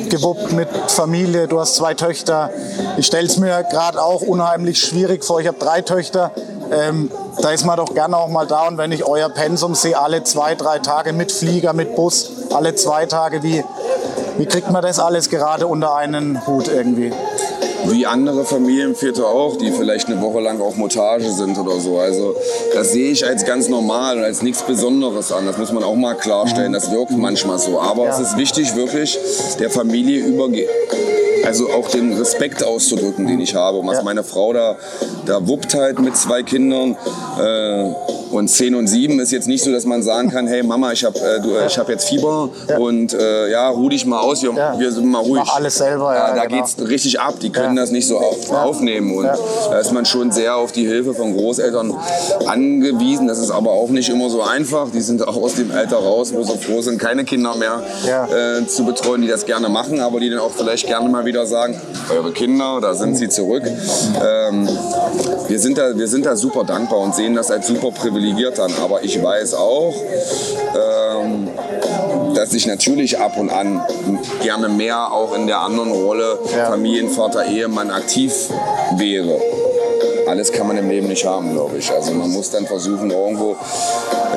gewuppt 0.08 0.52
mit 0.52 0.68
Familie? 0.86 1.48
Du 1.48 1.58
hast 1.58 1.74
zwei 1.74 1.94
Töchter. 1.94 2.50
Ich 2.96 3.06
stelle 3.06 3.26
es 3.26 3.38
mir 3.38 3.64
gerade 3.64 4.00
auch 4.00 4.22
unheimlich 4.22 4.80
schwierig 4.80 5.24
vor. 5.24 5.40
Ich 5.40 5.48
habe 5.48 5.58
drei 5.58 5.82
Töchter. 5.82 6.30
Ähm, 6.72 7.10
da 7.42 7.50
ist 7.50 7.66
man 7.66 7.76
doch 7.76 7.92
gerne 7.94 8.16
auch 8.16 8.28
mal 8.28 8.46
da 8.46 8.68
und 8.68 8.78
wenn 8.78 8.92
ich 8.92 9.04
euer 9.04 9.28
Pensum 9.28 9.74
sehe, 9.74 9.98
alle 9.98 10.22
zwei, 10.22 10.54
drei 10.54 10.78
Tage 10.78 11.12
mit 11.12 11.32
Flieger, 11.32 11.72
mit 11.72 11.96
Bus, 11.96 12.30
alle 12.52 12.76
zwei 12.76 13.06
Tage, 13.06 13.42
wie, 13.42 13.64
wie 14.40 14.46
kriegt 14.46 14.70
man 14.70 14.80
das 14.80 14.98
alles 14.98 15.28
gerade 15.28 15.66
unter 15.66 15.94
einen 15.94 16.46
Hut 16.46 16.68
irgendwie? 16.68 17.12
wie 17.86 18.06
andere 18.06 18.44
Familienväter 18.44 19.26
auch, 19.26 19.56
die 19.56 19.72
vielleicht 19.72 20.08
eine 20.08 20.20
Woche 20.20 20.40
lang 20.40 20.60
auf 20.60 20.76
Montage 20.76 21.30
sind 21.30 21.58
oder 21.58 21.80
so. 21.80 21.98
Also 21.98 22.36
das 22.74 22.92
sehe 22.92 23.10
ich 23.10 23.26
als 23.26 23.46
ganz 23.46 23.68
normal 23.68 24.18
und 24.18 24.24
als 24.24 24.42
nichts 24.42 24.62
Besonderes 24.62 25.32
an. 25.32 25.46
Das 25.46 25.56
muss 25.56 25.72
man 25.72 25.82
auch 25.82 25.94
mal 25.94 26.14
klarstellen. 26.14 26.74
Das 26.74 26.90
wirkt 26.92 27.12
manchmal 27.12 27.58
so. 27.58 27.80
Aber 27.80 28.04
ja. 28.04 28.10
es 28.10 28.20
ist 28.20 28.36
wichtig, 28.36 28.76
wirklich 28.76 29.18
der 29.58 29.70
Familie 29.70 30.24
übergehen 30.24 30.68
also 31.46 31.70
auch 31.70 31.88
den 31.88 32.12
Respekt 32.12 32.62
auszudrücken, 32.62 33.26
den 33.26 33.40
ich 33.40 33.54
habe. 33.54 33.78
Und 33.78 33.86
was 33.86 33.98
ja. 33.98 34.02
meine 34.04 34.22
Frau 34.22 34.52
da, 34.52 34.76
da 35.26 35.46
wuppt 35.48 35.74
halt 35.74 35.98
mit 35.98 36.16
zwei 36.16 36.42
Kindern. 36.42 36.96
Äh, 37.40 37.92
und 38.30 38.48
10 38.48 38.74
und 38.74 38.86
7 38.86 39.18
ist 39.20 39.32
jetzt 39.32 39.48
nicht 39.48 39.62
so, 39.62 39.72
dass 39.72 39.84
man 39.84 40.02
sagen 40.02 40.30
kann, 40.30 40.46
hey 40.46 40.62
Mama, 40.62 40.92
ich 40.92 41.04
habe 41.04 41.18
äh, 41.18 41.68
hab 41.68 41.88
jetzt 41.88 42.08
Fieber 42.08 42.50
ja. 42.68 42.78
und 42.78 43.12
äh, 43.12 43.50
ja, 43.50 43.68
ruh 43.68 43.88
dich 43.88 44.06
mal 44.06 44.20
aus, 44.20 44.42
wir, 44.42 44.52
ja. 44.52 44.78
wir 44.78 44.92
sind 44.92 45.06
mal 45.06 45.20
ruhig. 45.20 45.42
Mach 45.44 45.56
alles 45.56 45.76
selber, 45.76 46.14
ja. 46.14 46.34
da 46.34 46.46
genau. 46.46 46.64
es 46.64 46.76
richtig 46.88 47.20
ab, 47.20 47.34
die 47.40 47.50
können 47.50 47.76
das 47.76 47.90
nicht 47.90 48.06
so 48.06 48.18
auf, 48.18 48.50
aufnehmen. 48.50 49.16
Und 49.16 49.24
da 49.24 49.78
ist 49.78 49.92
man 49.92 50.04
schon 50.04 50.30
sehr 50.32 50.56
auf 50.56 50.72
die 50.72 50.86
Hilfe 50.86 51.14
von 51.14 51.36
Großeltern 51.36 51.94
angewiesen. 52.46 53.26
Das 53.28 53.38
ist 53.38 53.50
aber 53.50 53.72
auch 53.72 53.88
nicht 53.88 54.08
immer 54.08 54.30
so 54.30 54.42
einfach. 54.42 54.90
Die 54.90 55.00
sind 55.00 55.26
auch 55.26 55.36
aus 55.36 55.54
dem 55.54 55.70
Alter 55.70 55.96
raus, 55.96 56.32
wo 56.32 56.42
sie 56.42 56.56
froh 56.58 56.80
sind, 56.82 56.98
keine 56.98 57.24
Kinder 57.24 57.54
mehr 57.56 57.82
äh, 58.06 58.66
zu 58.66 58.84
betreuen, 58.84 59.22
die 59.22 59.28
das 59.28 59.46
gerne 59.46 59.68
machen, 59.68 60.00
aber 60.00 60.20
die 60.20 60.30
dann 60.30 60.40
auch 60.40 60.52
vielleicht 60.52 60.86
gerne 60.86 61.08
mal 61.08 61.24
wieder 61.24 61.46
sagen, 61.46 61.80
eure 62.14 62.32
Kinder, 62.32 62.80
da 62.80 62.94
sind 62.94 63.16
sie 63.16 63.28
zurück. 63.28 63.62
Ähm, 63.64 64.68
wir, 65.48 65.58
sind 65.58 65.78
da, 65.78 65.96
wir 65.96 66.08
sind 66.08 66.26
da 66.26 66.36
super 66.36 66.64
dankbar 66.64 67.00
und 67.00 67.14
sehen 67.14 67.34
das 67.34 67.50
als 67.50 67.66
super 67.66 67.92
privilegiert 68.20 68.58
an. 68.60 68.72
Aber 68.82 69.02
ich 69.02 69.22
weiß 69.22 69.54
auch, 69.54 69.94
ähm, 70.74 71.48
dass 72.34 72.52
ich 72.52 72.66
natürlich 72.66 73.18
ab 73.18 73.36
und 73.36 73.50
an 73.50 73.82
gerne 74.42 74.68
mehr 74.68 75.12
auch 75.12 75.34
in 75.34 75.46
der 75.46 75.60
anderen 75.60 75.90
Rolle 75.92 76.38
ja. 76.54 76.66
Familienvater, 76.66 77.46
Ehemann 77.46 77.90
aktiv 77.90 78.32
wäre 78.96 79.40
alles 80.30 80.52
kann 80.52 80.68
man 80.68 80.78
im 80.78 80.88
Leben 80.88 81.08
nicht 81.08 81.26
haben, 81.26 81.52
glaube 81.52 81.78
ich. 81.78 81.90
Also 81.90 82.12
man 82.12 82.30
muss 82.30 82.50
dann 82.50 82.64
versuchen, 82.64 83.10
irgendwo 83.10 83.56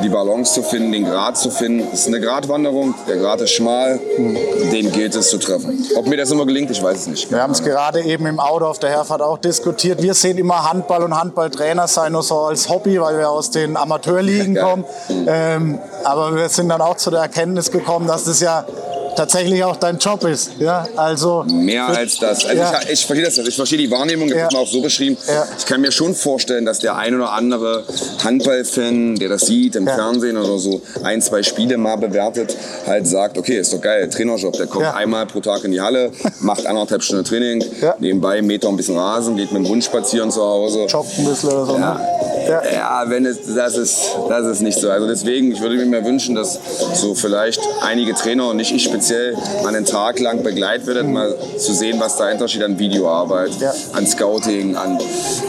die 0.03 0.09
Balance 0.09 0.53
zu 0.53 0.63
finden, 0.63 0.91
den 0.91 1.05
Grad 1.05 1.37
zu 1.37 1.51
finden. 1.51 1.87
Es 1.93 2.01
ist 2.01 2.07
eine 2.07 2.19
Gratwanderung, 2.19 2.95
der 3.07 3.17
Grad 3.17 3.41
ist 3.41 3.51
schmal, 3.51 3.99
den 4.17 4.91
gilt 4.91 5.15
es 5.15 5.29
zu 5.29 5.37
treffen. 5.37 5.85
Ob 5.95 6.07
mir 6.07 6.17
das 6.17 6.31
immer 6.31 6.45
gelingt, 6.45 6.71
ich 6.71 6.81
weiß 6.81 6.97
es 6.97 7.07
nicht. 7.07 7.31
Wir 7.31 7.41
haben 7.41 7.51
es 7.51 7.61
gerade 7.61 8.01
eben 8.01 8.25
im 8.25 8.39
Auto 8.39 8.65
auf 8.65 8.79
der 8.79 8.89
Herfahrt 8.89 9.21
auch 9.21 9.37
diskutiert. 9.37 10.01
Wir 10.01 10.15
sehen 10.15 10.37
immer 10.39 10.67
Handball 10.67 11.03
und 11.03 11.15
Handballtrainer 11.15 11.87
sein 11.87 12.11
nur 12.11 12.23
so 12.23 12.39
als 12.39 12.69
Hobby, 12.69 12.99
weil 12.99 13.19
wir 13.19 13.29
aus 13.29 13.51
den 13.51 13.77
Amateurligen 13.77 14.55
ja. 14.55 14.63
kommen. 14.63 14.85
Ähm, 15.27 15.79
aber 16.03 16.35
wir 16.35 16.49
sind 16.49 16.69
dann 16.69 16.81
auch 16.81 16.97
zu 16.97 17.11
der 17.11 17.21
Erkenntnis 17.21 17.69
gekommen, 17.71 18.07
dass 18.07 18.23
das 18.23 18.39
ja 18.39 18.65
tatsächlich 19.15 19.63
auch 19.63 19.75
dein 19.75 19.97
Job 19.97 20.23
ist. 20.23 20.51
Ja, 20.59 20.87
also 20.95 21.43
Mehr 21.47 21.87
als 21.87 22.17
das. 22.19 22.45
Also 22.45 22.61
ja. 22.61 22.79
ich, 22.83 22.89
ich, 22.91 23.05
verstehe 23.05 23.25
das. 23.25 23.37
Ich 23.37 23.55
verstehe 23.55 23.77
die 23.77 23.91
Wahrnehmung, 23.91 24.29
das 24.29 24.37
ja. 24.37 24.47
ist 24.47 24.55
auch 24.55 24.67
so 24.67 24.81
beschrieben. 24.81 25.17
Ja. 25.27 25.45
Ich 25.57 25.65
kann 25.65 25.81
mir 25.81 25.91
schon 25.91 26.15
vorstellen, 26.15 26.65
dass 26.65 26.79
der 26.79 26.95
ein 26.95 27.15
oder 27.15 27.31
andere 27.31 27.83
Handballfan, 28.23 29.15
der 29.15 29.29
das 29.29 29.41
sieht 29.41 29.75
im 29.75 29.85
Fernsehen 29.85 30.37
oder 30.37 30.57
so, 30.57 30.81
ein, 31.03 31.21
zwei 31.21 31.43
Spiele 31.43 31.77
mal 31.77 31.97
bewertet, 31.97 32.55
halt 32.85 33.07
sagt, 33.07 33.37
okay, 33.37 33.57
ist 33.57 33.73
doch 33.73 33.81
geil, 33.81 34.09
Trainerjob. 34.09 34.53
Der 34.53 34.67
kommt 34.67 34.85
einmal 34.85 35.25
pro 35.25 35.39
Tag 35.39 35.63
in 35.63 35.71
die 35.71 35.81
Halle, 35.81 36.11
macht 36.39 36.65
anderthalb 36.65 37.03
Stunden 37.03 37.25
Training, 37.25 37.63
nebenbei 37.99 38.41
mäht 38.41 38.63
er 38.63 38.69
ein 38.69 38.77
bisschen 38.77 38.97
Rasen, 38.97 39.37
geht 39.37 39.51
mit 39.51 39.63
dem 39.63 39.69
Hund 39.69 39.83
spazieren 39.83 40.31
zu 40.31 40.41
Hause. 40.41 40.85
Joggt 40.85 41.17
ein 41.17 41.25
bisschen 41.25 41.49
oder 41.49 41.65
so. 41.65 41.77
Ne? 41.77 41.99
Ja. 42.47 43.03
wenn 43.07 43.25
es, 43.25 43.55
das, 43.55 43.77
ist, 43.77 44.15
das 44.29 44.45
ist 44.45 44.61
nicht 44.61 44.79
so. 44.79 44.89
Also 44.89 45.07
deswegen, 45.07 45.51
ich 45.51 45.61
würde 45.61 45.75
mir 45.75 45.85
mehr 45.85 46.05
wünschen, 46.05 46.35
dass 46.35 46.59
so 46.93 47.15
vielleicht 47.15 47.59
einige 47.81 48.13
Trainer 48.13 48.49
und 48.49 48.57
nicht 48.57 48.73
ich 48.73 48.83
speziell 48.83 49.35
mal 49.63 49.75
einen 49.75 49.85
Tag 49.85 50.19
lang 50.19 50.43
begleitet 50.43 50.87
werden, 50.87 51.07
mhm. 51.07 51.13
mal 51.13 51.35
zu 51.57 51.73
sehen, 51.73 51.99
was 51.99 52.17
dahinter 52.17 52.47
steht 52.47 52.63
an 52.63 52.79
Videoarbeit, 52.79 53.51
ja. 53.59 53.73
an 53.93 54.05
Scouting, 54.07 54.75
an, 54.75 54.99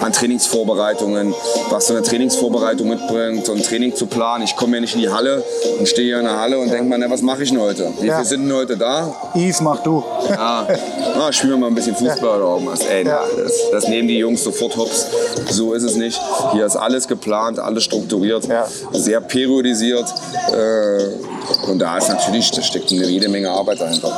an 0.00 0.12
Trainingsvorbereitungen, 0.12 1.34
was 1.70 1.86
so 1.86 1.94
eine 1.94 2.02
Trainingsvorbereitung 2.02 2.88
mitbringt, 2.88 3.46
so 3.46 3.52
ein 3.52 3.62
Training 3.62 3.94
zu 3.94 4.06
planen. 4.06 4.44
Ich 4.44 4.56
komme 4.56 4.76
ja 4.76 4.80
nicht 4.80 4.94
in 4.94 5.00
die 5.00 5.10
Halle 5.10 5.42
und 5.78 5.88
stehe 5.88 6.06
hier 6.06 6.18
in 6.18 6.24
der 6.24 6.38
Halle 6.38 6.58
und 6.58 6.68
ja. 6.68 6.74
denke 6.74 6.96
mir, 6.96 7.10
was 7.10 7.22
mache 7.22 7.42
ich 7.42 7.50
denn 7.50 7.60
heute? 7.60 7.92
Wie 8.00 8.06
ja. 8.06 8.16
viele 8.16 8.28
sind 8.28 8.48
denn 8.48 8.56
heute 8.56 8.76
da? 8.76 9.14
Yves, 9.34 9.60
mach 9.60 9.82
du. 9.82 10.04
Ja, 10.28 10.66
ah, 11.18 11.32
spielen 11.32 11.52
wir 11.52 11.58
mal 11.58 11.66
ein 11.68 11.74
bisschen 11.74 11.96
Fußball 11.96 12.40
oder 12.40 12.54
irgendwas. 12.54 12.80
Ey, 12.86 13.04
das, 13.04 13.70
das 13.72 13.88
nehmen 13.88 14.08
die 14.08 14.18
Jungs 14.18 14.42
sofort 14.42 14.76
hops. 14.76 15.06
So 15.50 15.74
ist 15.74 15.82
es 15.82 15.96
nicht. 15.96 16.20
Hier 16.52 16.66
ist 16.66 16.76
alles 16.84 17.08
geplant, 17.08 17.58
alles 17.58 17.84
strukturiert, 17.84 18.46
ja. 18.46 18.66
sehr 18.92 19.20
periodisiert. 19.20 20.06
Äh, 20.52 21.68
und 21.68 21.78
da 21.78 21.98
ist 21.98 22.08
natürlich, 22.08 22.50
da 22.50 22.62
steckt 22.62 22.90
eine 22.92 23.06
jede 23.06 23.28
Menge 23.28 23.50
Arbeit 23.50 23.80
dahinter. 23.80 24.12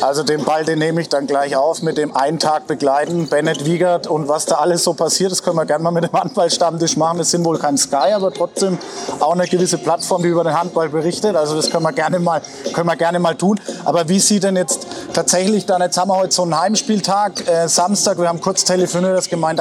Also 0.00 0.22
den 0.22 0.44
Ball, 0.44 0.64
den 0.64 0.78
nehme 0.78 1.00
ich 1.00 1.08
dann 1.08 1.26
gleich 1.26 1.56
auf 1.56 1.82
mit 1.82 1.98
dem 1.98 2.16
einen 2.16 2.38
Tag 2.38 2.66
begleiten, 2.66 3.28
Bennett 3.28 3.64
Wiegert 3.64 4.06
und 4.06 4.28
was 4.28 4.46
da 4.46 4.56
alles 4.56 4.84
so 4.84 4.94
passiert, 4.94 5.32
das 5.32 5.42
können 5.42 5.56
wir 5.56 5.66
gerne 5.66 5.82
mal 5.82 5.90
mit 5.90 6.04
dem 6.04 6.12
Handballstammtisch 6.12 6.96
machen. 6.96 7.18
Wir 7.18 7.24
sind 7.24 7.44
wohl 7.44 7.58
kein 7.58 7.76
Sky, 7.76 8.12
aber 8.14 8.32
trotzdem 8.32 8.78
auch 9.20 9.32
eine 9.32 9.46
gewisse 9.46 9.78
Plattform, 9.78 10.22
die 10.22 10.28
über 10.28 10.44
den 10.44 10.58
Handball 10.58 10.88
berichtet. 10.88 11.36
Also 11.36 11.56
das 11.56 11.70
können 11.70 11.84
wir 11.84 11.92
gerne 11.92 12.18
mal, 12.18 12.42
können 12.72 12.88
wir 12.88 12.96
gerne 12.96 13.18
mal 13.18 13.34
tun. 13.34 13.60
Aber 13.84 14.08
wie 14.08 14.18
sieht 14.18 14.44
denn 14.44 14.56
jetzt 14.56 14.86
tatsächlich 15.12 15.66
dann, 15.66 15.80
jetzt 15.82 15.96
haben 15.96 16.08
wir 16.08 16.16
heute 16.16 16.34
so 16.34 16.42
einen 16.42 16.58
Heimspieltag, 16.58 17.48
äh, 17.48 17.68
Samstag, 17.68 18.18
wir 18.18 18.28
haben 18.28 18.40
kurz 18.40 18.64
telefoniert, 18.64 19.16
das 19.16 19.28
gemeint, 19.28 19.60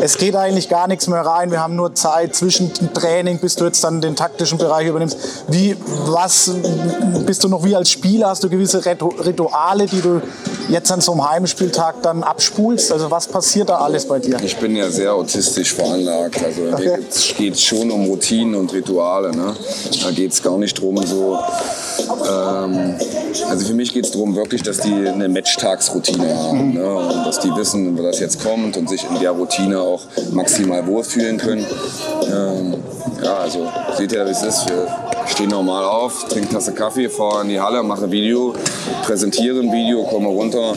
es 0.00 0.16
geht 0.16 0.34
eigentlich 0.36 0.68
gar 0.68 0.88
nichts 0.88 1.06
mehr 1.06 1.20
rein. 1.20 1.50
Wir 1.50 1.60
haben 1.60 1.76
nur 1.76 1.94
Zeit 1.94 2.34
zwischen 2.34 2.72
Training, 2.94 3.38
bis 3.38 3.56
du 3.56 3.64
jetzt 3.64 3.84
dann 3.84 4.00
den 4.00 4.16
taktischen 4.16 4.58
Bereich 4.58 4.88
übernimmst. 4.88 5.18
Wie, 5.48 5.76
was, 6.06 6.50
bist 7.26 7.44
du 7.44 7.48
noch 7.48 7.64
wie 7.64 7.76
als 7.76 7.90
Spieler? 7.90 8.28
Hast 8.28 8.42
du 8.42 8.48
gewisse 8.48 8.84
Rituale, 8.84 9.86
die 9.86 10.00
du 10.00 10.22
jetzt 10.68 10.90
an 10.90 11.00
so 11.00 11.12
einem 11.12 11.28
Heimspieltag 11.28 12.02
dann 12.02 12.22
abspulst? 12.22 12.92
Also 12.92 13.10
was 13.10 13.26
passiert 13.26 13.68
da 13.68 13.76
alles 13.78 14.06
bei 14.06 14.18
dir? 14.18 14.36
Ich 14.42 14.56
bin 14.56 14.74
ja 14.76 14.90
sehr 14.90 15.12
autistisch 15.12 15.74
veranlagt. 15.74 16.42
Also 16.42 16.62
okay. 16.72 16.98
geht 17.36 17.54
es 17.54 17.62
schon 17.62 17.90
um 17.90 18.06
Routinen 18.06 18.54
und 18.54 18.72
Rituale. 18.72 19.30
Ne? 19.36 19.54
Da 20.02 20.10
geht 20.10 20.32
es 20.32 20.42
gar 20.42 20.56
nicht 20.58 20.80
drum, 20.80 21.04
so 21.04 21.38
ähm, 22.28 22.96
also 23.48 23.66
für 23.66 23.74
mich 23.74 23.92
geht 23.92 24.04
es 24.04 24.10
darum 24.10 24.34
wirklich, 24.34 24.62
dass 24.62 24.78
die 24.78 24.92
eine 24.92 25.28
Matchtagsroutine 25.28 26.34
haben 26.36 26.74
ne? 26.74 26.96
und 26.96 27.26
dass 27.26 27.40
die 27.40 27.50
wissen, 27.54 27.96
wo 27.96 28.02
das 28.02 28.20
jetzt 28.20 28.42
kommt 28.42 28.76
und 28.76 28.88
sich 28.88 29.04
in 29.04 29.20
der 29.20 29.32
Routine 29.32 29.80
auch 29.80 30.02
maximal 30.32 30.86
wohlfühlen 30.86 31.38
können. 31.38 31.66
Ähm, 32.24 32.74
ja, 33.22 33.36
also 33.38 33.68
seht 33.96 34.12
ihr, 34.12 34.26
wie 34.26 34.30
es 34.30 34.42
ist. 34.42 34.68
Wir 34.68 34.86
stehe 35.30 35.48
normal 35.48 35.84
auf, 35.84 36.24
trinke 36.28 36.48
Tasse 36.52 36.72
Kaffee, 36.72 37.08
fahre 37.08 37.42
in 37.42 37.48
die 37.48 37.60
Halle, 37.60 37.82
mache 37.82 38.10
Video, 38.10 38.54
präsentiere 39.04 39.60
ein 39.60 39.72
Video, 39.72 40.02
komme 40.04 40.28
runter, 40.28 40.74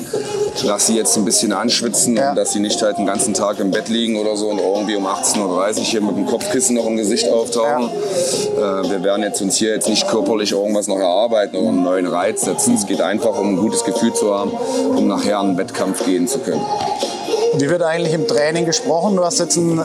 lasse 0.64 0.88
sie 0.92 0.98
jetzt 0.98 1.18
ein 1.18 1.26
bisschen 1.26 1.52
anschwitzen, 1.54 2.16
Ja. 2.16 2.34
dass 2.36 2.54
sie 2.54 2.60
nicht 2.60 2.82
halt 2.82 2.98
den 2.98 3.06
ganzen 3.06 3.34
Tag 3.34 3.60
im 3.60 3.72
Bett 3.72 3.90
liegen 3.90 4.18
oder 4.18 4.36
so 4.38 4.50
und 4.50 4.60
irgendwie 4.60 4.96
um 4.96 5.06
18.30 5.06 5.78
Uhr 5.80 5.84
hier 5.84 6.02
mit 6.02 6.16
dem 6.16 6.26
Kopfkissen 6.26 6.76
noch 6.76 6.86
im 6.86 6.98
Gesicht 6.98 7.30
auftauchen. 7.30 7.90
Äh, 7.90 8.90
wir 8.90 9.04
werden 9.04 9.24
jetzt 9.24 9.42
uns 9.42 9.56
hier 9.58 9.70
jetzt 9.72 9.90
nicht 9.90 10.08
körperlich 10.08 10.52
irgendwas 10.52 10.88
noch 10.88 10.98
erarbeiten 11.00 11.56
oder 11.58 11.70
einen 11.70 11.84
neuen 11.84 12.08
Reiz 12.08 12.42
setzen. 12.42 12.76
Es 12.76 12.86
geht 12.86 13.02
einfach 13.02 13.38
um 13.40 13.54
ein 13.56 13.58
gutes 13.58 13.84
Gefühl 13.84 14.14
zu 14.14 14.34
haben, 14.34 14.52
um 14.96 15.08
nachher 15.08 15.40
einen 15.40 15.58
Wettkampf 15.58 16.06
gehen 16.06 16.28
zu 16.28 16.40
können. 16.40 16.62
Wie 17.56 17.70
wird 17.70 17.84
eigentlich 17.84 18.14
im 18.14 18.28
Training 18.28 18.66
gesprochen? 18.66 19.16
Du 19.16 19.24
hast 19.24 19.40
jetzt 19.40 19.58
ein, 19.58 19.78
äh, 19.80 19.84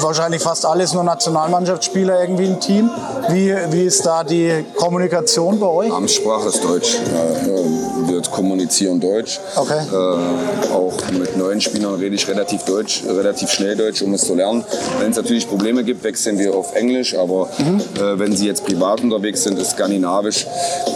wahrscheinlich 0.00 0.42
fast 0.42 0.66
alles 0.66 0.92
nur 0.92 1.04
Nationalmannschaftsspieler 1.04 2.20
irgendwie 2.20 2.46
im 2.46 2.60
Team. 2.60 2.90
Wie, 3.28 3.54
wie 3.70 3.84
ist 3.84 4.04
da 4.04 4.24
die 4.24 4.64
Kommunikation 4.76 5.60
bei 5.60 5.66
euch? 5.66 5.92
Amtssprache 5.92 6.48
ist 6.48 6.64
Deutsch. 6.64 6.98
Ja, 7.12 7.52
äh, 7.52 7.81
wir 8.26 8.30
kommunizieren 8.30 9.00
Deutsch. 9.00 9.40
Okay. 9.56 9.78
Äh, 9.92 10.72
auch 10.72 10.92
mit 11.18 11.36
neuen 11.36 11.60
Spielern 11.60 11.94
rede 11.94 12.14
ich 12.14 12.28
relativ 12.28 12.62
Deutsch, 12.64 13.02
relativ 13.06 13.50
schnell 13.50 13.76
Deutsch, 13.76 14.02
um 14.02 14.14
es 14.14 14.22
zu 14.24 14.34
lernen. 14.34 14.64
Wenn 15.00 15.10
es 15.10 15.16
natürlich 15.16 15.48
Probleme 15.48 15.84
gibt, 15.84 16.04
wechseln 16.04 16.38
wir 16.38 16.54
auf 16.54 16.74
Englisch. 16.74 17.16
Aber 17.16 17.48
äh, 17.96 18.18
wenn 18.18 18.34
sie 18.36 18.46
jetzt 18.46 18.64
privat 18.64 19.00
unterwegs 19.02 19.42
sind, 19.42 19.58
ist 19.58 19.70
Skandinavisch, 19.72 20.46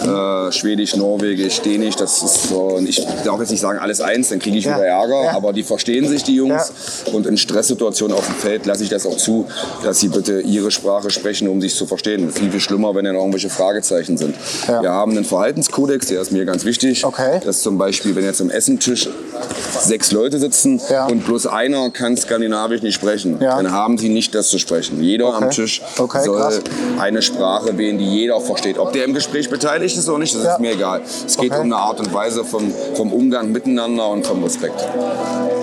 äh, 0.04 0.52
Schwedisch, 0.52 0.97
Norwegisch, 0.97 1.61
Dänisch. 1.61 1.97
Das 1.97 2.23
ist 2.23 2.49
so. 2.49 2.80
Ich 2.85 3.04
darf 3.25 3.40
jetzt 3.40 3.50
nicht 3.50 3.61
sagen 3.61 3.78
alles 3.78 4.00
eins, 4.00 4.28
dann 4.28 4.38
kriege 4.38 4.59
ich 4.59 4.64
Ja. 4.64 4.76
wieder 4.76 4.87
Ärger. 4.87 5.25
Ja. 5.25 5.33
Aber 5.37 5.52
die 5.52 5.62
verstehen 5.62 6.09
sich, 6.09 6.23
die 6.25 6.37
Jungs. 6.37 6.73
Und 7.12 7.26
in 7.26 7.37
Stresssituationen 7.37 8.16
auf 8.16 8.26
dem 8.26 8.35
Feld 8.37 8.66
lasse 8.66 8.83
ich 8.85 8.88
das 8.90 9.06
auch 9.06 9.16
zu, 9.16 9.47
dass 9.83 9.99
sie 10.00 10.09
bitte 10.09 10.40
ihre 10.40 10.71
Sprache 10.71 11.11
sprechen, 11.11 11.49
um 11.49 11.61
sich 11.61 11.75
zu 11.75 11.87
verstehen. 11.87 12.30
Viel, 12.30 12.50
viel 12.50 12.61
schlimmer, 12.61 12.95
wenn 12.95 13.04
dann 13.04 13.16
irgendwelche 13.16 13.50
Fragezeichen 13.50 14.16
sind. 14.16 14.35
Ja. 14.68 14.83
Wir 14.83 14.90
haben 14.92 15.12
einen 15.12 15.25
Verhaltenskodex, 15.25 16.06
der 16.09 16.21
ist 16.21 16.33
mir 16.33 16.45
ganz 16.45 16.64
wichtig. 16.64 17.04
Okay. 17.04 17.16
Dass 17.45 17.63
zum 17.63 17.79
Beispiel, 17.79 18.15
wenn 18.17 18.25
jetzt 18.25 18.41
am 18.41 18.51
Essentisch 18.51 19.09
sechs 19.79 20.13
Leute 20.13 20.39
sitzen 20.39 20.81
Ja. 20.91 21.07
und 21.07 21.25
bloß 21.27 21.47
einer 21.47 21.91
kann 21.91 22.17
Skandinavisch 22.17 22.83
nicht 22.83 22.95
sprechen, 22.95 23.39
Ja. 23.41 23.57
dann 23.57 23.71
haben 23.73 23.99
sie 23.99 24.09
nicht 24.09 24.35
das 24.35 24.49
zu 24.49 24.59
sprechen. 24.59 25.03
Jeder 25.03 25.35
am 25.35 25.45
Okay. 25.45 25.55
Tisch 25.55 25.83
Okay, 25.99 26.25
soll 26.25 26.39
krass. 26.41 26.61
eine 26.99 27.23
Sprache 27.23 27.77
wählen, 27.79 27.99
die 27.99 28.05
jeder 28.07 28.41
versteht. 28.41 28.79
Ob 28.79 28.93
der 28.93 29.05
im 29.05 29.15
Gespräch 29.15 29.49
beteiligt 29.51 29.97
ist 29.97 30.09
oder 30.09 30.19
nicht, 30.19 30.35
das 30.35 30.45
Ja. 30.45 30.53
ist 30.55 30.61
mir 30.61 30.73
egal. 30.73 31.03
Es 31.27 31.37
geht 31.37 31.51
Okay. 31.53 31.61
um 31.61 31.67
eine 31.67 31.77
Art 31.77 32.01
und 32.01 32.13
Weise 32.13 32.45
vom, 32.45 32.73
vom 32.95 33.13
Umgang 33.13 33.53
miteinander 33.53 34.09
und 34.09 34.27
vom 34.27 34.43
Respekt. 34.43 34.83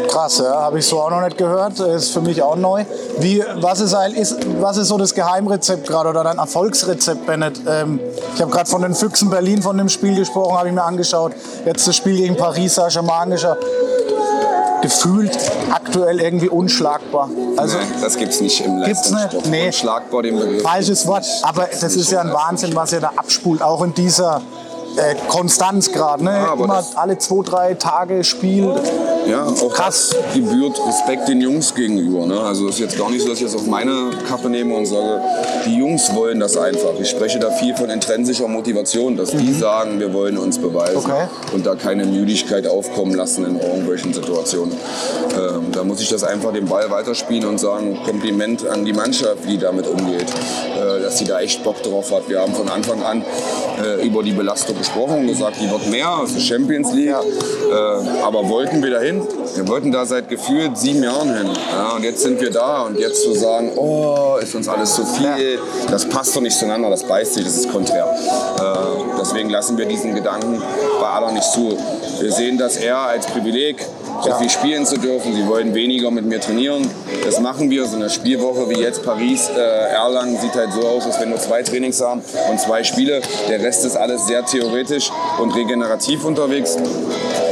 Krass, 0.08 0.38
ja, 0.40 0.54
habe 0.62 0.80
ich 0.80 0.86
so 0.86 1.00
auch 1.02 1.10
noch 1.10 1.22
nicht 1.24 1.38
gehört. 1.38 1.80
Ist 1.80 2.12
für 2.12 2.22
mich 2.22 2.42
auch 2.42 2.56
neu. 2.56 2.86
Wie, 3.20 3.44
was, 3.62 3.80
ist, 3.80 3.94
ein- 3.96 4.14
ist, 4.14 4.36
was 4.60 4.78
ist 4.78 4.88
so 4.90 4.98
das 4.98 5.14
Geheimrezept 5.16 5.88
gerade 5.88 6.10
oder 6.10 6.24
dein 6.24 6.38
Erfolgsrezept, 6.38 7.26
Bennett? 7.26 7.60
Ähm, 7.68 8.00
ich 8.36 8.42
habe 8.42 8.52
gerade 8.52 8.70
von 8.70 8.82
den 8.84 8.94
Füchsen 8.94 9.30
Berlin, 9.32 9.62
von 9.64 9.78
dem 9.78 9.90
Spiel 9.90 10.16
gesprochen, 10.16 10.56
habe 10.58 10.68
ich 10.68 10.74
mir 10.74 10.84
angeschaut. 10.84 11.34
Jetzt 11.66 11.88
das 11.88 11.96
Spiel 11.96 12.18
gegen 12.18 12.36
Paris 12.36 12.76
Saint-Germain 12.76 13.24
angeschaut. 13.24 13.58
Gefühlt 14.82 15.38
aktuell 15.72 16.20
irgendwie 16.20 16.50
unschlagbar. 16.50 17.30
Also 17.56 17.78
Nee, 17.78 17.84
das 18.02 18.18
gibt's 18.18 18.42
nicht 18.42 18.66
im 18.66 18.84
Gibt's 18.84 19.12
nicht? 19.12 19.46
Nee. 19.46 19.68
Unschlagbar 19.68 20.24
den 20.24 20.38
Begriff. 20.38 20.62
falsches 20.62 21.08
Wort, 21.08 21.26
aber 21.44 21.68
das 21.72 21.96
ist 21.96 22.12
ja 22.12 22.20
ein 22.20 22.34
Wahnsinn, 22.34 22.76
was 22.76 22.92
ihr 22.92 23.00
da 23.00 23.12
abspult, 23.16 23.62
auch 23.62 23.82
in 23.84 23.94
dieser 23.94 24.42
äh, 24.98 25.16
Konstanzgrad. 25.30 26.20
Ne? 26.22 26.32
aber 26.32 26.66
Immer 26.66 26.76
das- 26.76 26.98
alle 26.98 27.18
zwei, 27.18 27.44
drei 27.46 27.74
Tage 27.76 28.24
Spiel. 28.26 28.76
Ja, 29.28 29.46
auch 29.46 29.74
Krass. 29.74 30.10
das 30.16 30.34
gebührt 30.34 30.80
Respekt 30.88 31.28
den 31.28 31.40
Jungs 31.42 31.74
gegenüber. 31.74 32.26
Ne? 32.26 32.40
Also 32.40 32.68
es 32.68 32.76
ist 32.76 32.80
jetzt 32.82 32.98
gar 32.98 33.10
nicht 33.10 33.22
so, 33.22 33.30
dass 33.30 33.38
ich 33.40 33.46
das 33.46 33.56
auf 33.56 33.66
meine 33.68 34.10
Kappe 34.28 34.50
nehme 34.50 34.76
und 34.76 34.86
sage, 34.86 35.22
die 35.66 35.78
Jungs 35.78 36.14
wollen 36.14 36.40
das 36.40 36.58
einfach. 36.58 36.92
Ich 37.00 37.10
spreche 37.10 37.40
da 37.40 37.50
viel 37.52 37.76
von 37.76 37.90
intrinsischer 37.90 38.48
Motivation, 38.48 39.16
dass 39.16 39.32
die 39.32 39.54
sagen, 39.54 40.00
wir 40.00 40.14
wollen 40.14 40.38
uns 40.38 40.58
beweisen 40.58 40.94
Mhm. 40.98 41.12
Okay. 41.12 41.28
und 41.54 41.66
da 41.66 41.76
keine 41.76 42.06
Müdigkeit 42.06 42.68
aufkommen 42.68 43.16
lassen 43.16 43.46
in 43.46 43.60
irgendwelchen 43.60 44.14
Situationen. 44.14 44.74
Ähm, 45.34 45.72
da 45.72 45.84
muss 45.84 46.02
ich 46.02 46.10
das 46.10 46.24
einfach 46.24 46.52
den 46.54 46.66
Ball 46.66 46.90
weiterspielen 46.92 47.48
und 47.48 47.60
sagen, 47.60 47.98
Kompliment 48.06 48.68
an 48.68 48.84
die 48.86 48.94
Mannschaft, 48.94 49.48
die 49.48 49.58
damit 49.58 49.88
umgeht, 49.88 50.26
äh, 50.78 51.02
dass 51.02 51.18
sie 51.18 51.26
da 51.26 51.40
echt 51.40 51.64
Bock 51.64 51.82
drauf 51.84 52.12
hat. 52.12 52.28
Wir 52.30 52.40
haben 52.42 52.54
von 52.54 52.68
Anfang 52.70 53.02
an 53.04 53.24
äh, 53.84 54.06
über 54.06 54.22
die 54.24 54.34
Belastung 54.34 54.78
gesprochen 54.78 55.20
und 55.20 55.28
gesagt, 55.28 55.58
die 55.62 55.70
wird 55.70 55.88
mehr, 55.90 56.22
es 56.24 56.32
ist 56.36 56.46
Champions 56.46 56.94
League. 56.94 57.10
Äh, 57.10 57.74
aber 58.24 58.48
wollten 58.50 58.84
wir 58.84 58.92
dahin? 58.92 59.13
Wir 59.56 59.68
wollten 59.68 59.92
da 59.92 60.06
seit 60.06 60.30
gefühlt 60.30 60.78
sieben 60.78 61.04
Jahren 61.04 61.36
hin. 61.36 61.50
Ja, 61.72 61.96
und 61.96 62.04
jetzt 62.04 62.22
sind 62.22 62.40
wir 62.42 62.52
da 62.52 62.84
und 62.84 62.98
jetzt 63.00 63.24
zu 63.24 63.34
sagen, 63.34 63.72
oh, 63.76 64.38
ist 64.42 64.56
uns 64.56 64.68
alles 64.68 64.96
zu 64.96 65.06
viel, 65.06 65.60
das 65.90 66.08
passt 66.08 66.36
doch 66.36 66.42
nicht 66.42 66.58
zueinander, 66.58 66.90
das 66.90 67.04
beißt 67.04 67.36
sich, 67.36 67.44
das 67.44 67.58
ist 67.58 67.72
konträr. 67.72 68.06
Äh, 68.06 68.62
deswegen 69.20 69.50
lassen 69.50 69.78
wir 69.78 69.86
diesen 69.86 70.16
Gedanken 70.16 70.62
bei 71.00 71.08
aller 71.08 71.32
nicht 71.32 71.52
zu. 71.52 71.78
Wir 72.20 72.32
sehen 72.32 72.58
das 72.58 72.78
eher 72.78 72.98
als 72.98 73.26
Privileg, 73.28 73.78
so 74.24 74.34
viel 74.36 74.50
spielen 74.50 74.86
zu 74.86 74.98
dürfen. 74.98 75.36
Sie 75.36 75.48
wollen 75.48 75.74
weniger 75.74 76.12
mit 76.12 76.26
mir 76.26 76.40
trainieren. 76.40 76.90
Das 77.24 77.40
machen 77.40 77.70
wir. 77.70 77.86
So 77.86 77.96
eine 77.96 78.10
Spielwoche 78.10 78.70
wie 78.70 78.80
jetzt 78.80 79.04
Paris, 79.04 79.50
äh, 79.50 79.60
Erlangen 79.60 80.38
sieht 80.40 80.54
halt 80.54 80.72
so 80.74 80.82
aus, 80.88 81.06
als 81.06 81.20
wenn 81.20 81.30
wir 81.30 81.38
zwei 81.38 81.64
Trainings 81.64 82.02
haben 82.02 82.22
und 82.50 82.60
zwei 82.60 82.84
Spiele. 82.84 83.22
Der 83.50 83.62
Rest 83.62 83.86
ist 83.86 83.96
alles 83.96 84.28
sehr 84.28 84.46
theoretisch 84.46 85.12
und 85.40 85.54
regenerativ 85.56 86.26
unterwegs. 86.26 86.78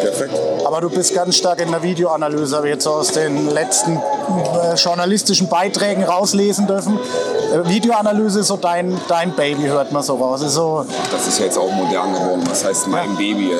Perfekt. 0.01 0.33
Aber 0.65 0.81
du 0.81 0.89
bist 0.89 1.13
ganz 1.13 1.35
stark 1.35 1.61
in 1.61 1.71
der 1.71 1.83
Videoanalyse, 1.83 2.55
habe 2.55 2.67
ich 2.67 2.73
jetzt 2.73 2.87
aus 2.87 3.11
den 3.11 3.49
letzten 3.49 3.97
äh, 3.97 4.75
journalistischen 4.75 5.49
Beiträgen 5.49 6.03
rauslesen 6.03 6.67
dürfen. 6.67 6.99
Äh, 7.51 7.67
Videoanalyse 7.69 8.39
ist 8.41 8.47
so 8.47 8.57
dein, 8.57 8.97
dein 9.07 9.31
Baby, 9.35 9.63
hört 9.63 9.91
man 9.91 10.03
so 10.03 10.15
raus. 10.15 10.41
Ist 10.41 10.53
so, 10.53 10.85
Das 11.11 11.27
ist 11.27 11.39
ja 11.39 11.45
jetzt 11.45 11.57
auch 11.57 11.71
modern 11.71 12.13
geworden. 12.13 12.41
Was 12.49 12.63
heißt 12.65 12.87
mein 12.87 13.15
Baby? 13.17 13.51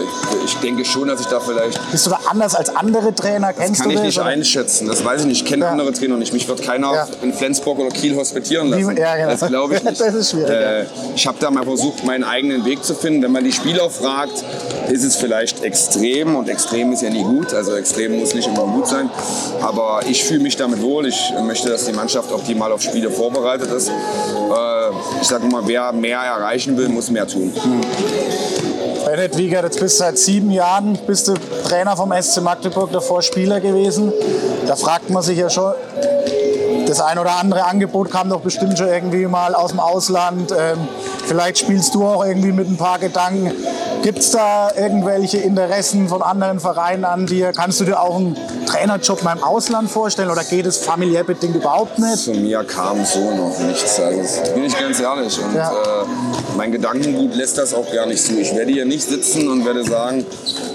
Ich, 0.46 0.56
denke 0.58 0.86
schon, 0.86 1.08
dass 1.08 1.20
ich 1.22 1.28
da 1.28 1.40
vielleicht 1.40 1.80
bist 1.92 2.06
du 2.06 2.12
da 2.12 2.20
anders 2.30 2.56
als 2.56 2.74
andere 2.76 3.14
Trainer? 3.16 3.52
Kennst 3.54 3.82
kann 3.82 3.90
du 3.90 3.96
ich 3.96 4.00
das? 4.00 4.06
nicht 4.06 4.20
oder? 4.20 4.28
einschätzen. 4.28 4.88
Das 4.88 5.04
weiß 5.04 5.22
ich 5.22 5.28
nicht. 5.28 5.42
Ich 5.44 5.48
kenne 5.50 5.66
Ja. 5.66 5.72
andere 5.72 5.92
Trainer 5.92 6.18
nicht. 6.18 6.34
Mich 6.34 6.48
wird 6.48 6.62
keiner 6.62 6.94
Ja. 6.94 7.08
in 7.22 7.34
Flensburg 7.34 7.80
oder 7.80 7.90
Kiel 7.90 8.16
hospitieren 8.16 8.70
lassen. 8.70 8.96
Ja, 8.98 9.16
genau. 9.16 9.30
Das 9.32 9.48
glaube 9.48 9.76
ich 9.76 9.84
nicht. 9.86 10.00
Das 10.00 10.14
ist 10.14 10.32
schwierig, 10.32 10.50
Äh, 10.52 10.86
ich 11.16 11.26
habe 11.28 11.38
da 11.40 11.50
mal 11.52 11.64
versucht, 11.64 12.04
meinen 12.06 12.24
eigenen 12.24 12.64
Weg 12.66 12.84
zu 12.84 12.94
finden. 12.94 13.22
Wenn 13.24 13.32
man 13.32 13.44
die 13.44 13.52
Spieler 13.52 13.90
fragt, 13.90 14.44
ist 14.90 15.04
es 15.04 15.16
vielleicht 15.16 15.64
extrem. 15.64 16.36
Und 16.36 16.48
extrem 16.50 16.92
ist 16.94 17.02
ja 17.02 17.10
nie 17.10 17.24
gut. 17.24 17.54
Also 17.54 17.76
extrem 17.76 18.20
muss 18.20 18.34
nicht 18.34 18.48
immer 18.48 18.66
gut 18.66 18.88
sein. 18.88 19.10
Aber 19.62 20.02
ich 20.08 20.24
fühle 20.24 20.42
mich 20.42 20.56
damit 20.58 20.82
wohl. 20.82 21.08
Ich 21.08 21.34
möchte, 21.44 21.70
dass 21.70 21.86
die 21.86 21.94
Mannschaft 21.94 22.32
optimal 22.32 22.72
auf 22.72 22.82
Spiele 22.82 23.10
vorbereitet 23.10 23.72
ist. 23.72 23.81
Äh, 23.88 25.22
ich 25.22 25.28
sage 25.28 25.46
mal, 25.48 25.62
wer 25.66 25.92
mehr 25.92 26.20
erreichen 26.20 26.78
will, 26.78 26.90
muss 26.90 27.10
mehr 27.10 27.28
tun. 27.28 27.54
Bennett 29.06 29.38
Wiegert, 29.38 29.64
jetzt 29.64 29.80
bist 29.80 30.00
du 30.00 30.04
seit 30.04 30.18
sieben 30.18 30.52
Jahren 30.52 30.98
bist 31.08 31.28
du 31.28 31.34
Trainer 31.68 31.98
vom 31.98 32.14
SC 32.14 32.42
Magdeburg, 32.42 32.92
davor 32.92 33.22
Spieler 33.22 33.60
gewesen. 33.60 34.14
Da 34.68 34.76
fragt 34.76 35.10
man 35.10 35.24
sich 35.24 35.38
ja 35.38 35.50
schon, 35.50 35.74
das 36.86 37.02
ein 37.02 37.18
oder 37.18 37.38
andere 37.38 37.66
Angebot 37.66 38.12
kam 38.12 38.30
doch 38.30 38.42
bestimmt 38.42 38.78
schon 38.78 38.88
irgendwie 38.88 39.26
mal 39.26 39.56
aus 39.56 39.72
dem 39.72 39.80
Ausland. 39.80 40.52
Ähm, 40.52 40.78
vielleicht 41.26 41.60
spielst 41.60 41.96
du 41.96 42.06
auch 42.06 42.26
irgendwie 42.26 42.52
mit 42.52 42.70
ein 42.70 42.78
paar 42.78 43.00
Gedanken. 43.00 43.52
Gibt 44.04 44.18
es 44.20 44.32
da 44.32 44.72
irgendwelche 44.76 45.38
Interessen 45.38 46.10
von 46.10 46.24
anderen 46.24 46.60
Vereinen 46.60 47.06
an 47.06 47.28
dir? 47.28 47.52
Kannst 47.56 47.80
du 47.80 47.86
dir 47.86 48.00
auch 48.02 48.16
einen 48.16 48.36
Trainerjob 48.66 49.22
mal 49.22 49.38
im 49.38 49.44
Ausland 49.44 49.92
vorstellen 49.92 50.32
oder 50.32 50.44
geht 50.44 50.66
es 50.66 50.78
familiär 50.78 51.24
bedingt 51.24 51.56
überhaupt 51.56 52.00
nicht? 52.00 52.18
Zu 52.18 52.32
mir 52.32 52.64
kam 52.64 53.06
so 53.06 53.20
noch 53.32 53.60
nichts. 53.60 54.00
Also, 54.00 54.54
bin 54.56 54.64
ich 54.66 54.80
ganz 54.80 55.00
ehrlich. 55.00 55.40
Und 55.40 55.54
Ja. 55.56 55.72
äh, 55.72 55.76
mein 56.58 56.72
Gedankengut 56.72 57.36
lässt 57.36 57.60
das 57.60 57.76
auch 57.76 57.92
gar 57.94 58.08
nicht 58.08 58.24
zu. 58.26 58.40
Ich 58.40 58.56
werde 58.56 58.72
hier 58.72 58.86
nicht 58.86 59.08
sitzen 59.08 59.48
und 59.50 59.66
werde 59.66 59.84
sagen, 59.84 60.26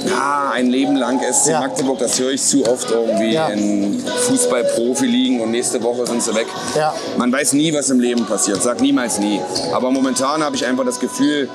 ja, 0.08 0.52
ein 0.54 0.68
Leben 0.68 0.94
lang 0.94 1.20
SC 1.20 1.50
Ja. 1.50 1.60
Magdeburg, 1.60 1.98
das 1.98 2.20
höre 2.20 2.30
ich 2.30 2.42
zu 2.44 2.64
oft 2.64 2.88
irgendwie 2.92 3.32
Ja. 3.32 3.48
in 3.48 4.04
Fußball-Profi-Ligen 4.28 5.40
und 5.40 5.50
nächste 5.50 5.82
Woche 5.82 6.06
sind 6.06 6.22
sie 6.22 6.32
weg. 6.34 6.46
Ja. 6.76 6.94
Man 7.16 7.32
weiß 7.32 7.54
nie, 7.54 7.74
was 7.74 7.90
im 7.90 7.98
Leben 7.98 8.24
passiert. 8.24 8.62
Sag 8.62 8.80
niemals 8.80 9.18
nie. 9.18 9.40
Aber 9.74 9.90
momentan 9.90 10.44
habe 10.44 10.54
ich 10.54 10.64
einfach 10.64 10.84
das 10.84 11.00
Gefühl, 11.00 11.48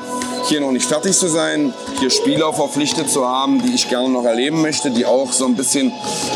hier 0.47 0.61
noch 0.61 0.71
nicht 0.71 0.85
fertig 0.85 1.17
zu 1.17 1.27
sein, 1.27 1.73
hier 1.99 2.09
Spieler 2.09 2.51
verpflichtet 2.53 3.09
zu 3.09 3.27
haben, 3.27 3.61
die 3.61 3.75
ich 3.75 3.89
gerne 3.89 4.09
noch 4.09 4.25
erleben 4.25 4.61
möchte, 4.61 4.89
die 4.91 5.05
auch 5.05 5.31
so 5.31 5.45
ein 5.45 5.55
bisschen 5.55 5.91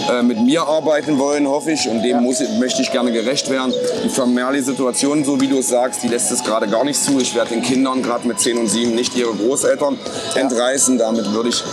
äh, 0.09 0.21
mit 0.21 0.39
mir 0.41 0.63
arbeiten 0.63 1.17
wollen, 1.17 1.47
hoffe 1.47 1.71
ich. 1.71 1.89
Und 1.89 2.03
dem 2.03 2.21
muss, 2.21 2.39
möchte 2.59 2.81
ich 2.81 2.91
gerne 2.91 3.11
gerecht 3.11 3.49
werden. 3.49 3.73
Die 4.03 4.09
familiäre 4.09 4.61
Situation, 4.61 5.25
so 5.25 5.39
wie 5.41 5.47
du 5.47 5.59
es 5.59 5.69
sagst, 5.69 6.03
die 6.03 6.07
lässt 6.07 6.31
es 6.31 6.43
gerade 6.43 6.67
gar 6.67 6.83
nicht 6.83 7.01
zu. 7.01 7.19
Ich 7.19 7.35
werde 7.35 7.49
den 7.49 7.61
Kindern 7.63 8.03
gerade 8.03 8.27
mit 8.27 8.39
10 8.39 8.57
und 8.57 8.67
7 8.67 8.93
nicht 8.93 9.15
ihre 9.15 9.33
Großeltern 9.33 9.97
entreißen. 10.35 10.97
Damit 10.97 11.33
würde 11.33 11.49
ich 11.49 11.63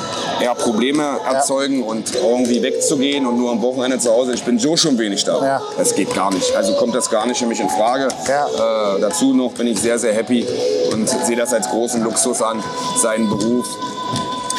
eher 0.41 0.55
Probleme 0.55 1.19
erzeugen 1.31 1.83
und 1.83 2.15
irgendwie 2.15 2.63
wegzugehen 2.63 3.27
und 3.27 3.39
nur 3.39 3.51
am 3.51 3.63
Wochenende 3.63 3.99
zu 3.99 4.11
Hause. 4.11 4.33
Ich 4.35 4.43
bin 4.45 4.59
so 4.59 4.77
schon 4.77 4.99
wenig 4.99 5.25
da. 5.25 5.61
Das 5.77 5.95
geht 5.95 6.15
gar 6.15 6.33
nicht. 6.33 6.55
Also 6.57 6.75
kommt 6.75 6.95
das 6.95 7.11
gar 7.11 7.27
nicht 7.27 7.39
für 7.39 7.47
mich 7.47 7.61
in 7.61 7.69
Frage. 7.69 8.09
Äh, 8.09 9.01
dazu 9.01 9.35
noch 9.35 9.53
bin 9.53 9.67
ich 9.67 9.79
sehr, 9.79 9.99
sehr 9.99 10.15
happy 10.15 10.47
und 10.93 11.09
sehe 11.09 11.37
das 11.37 11.53
als 11.53 11.69
großen 11.69 12.03
Luxus 12.03 12.22
an, 12.43 12.63
seinen 13.01 13.29
Beruf 13.29 13.67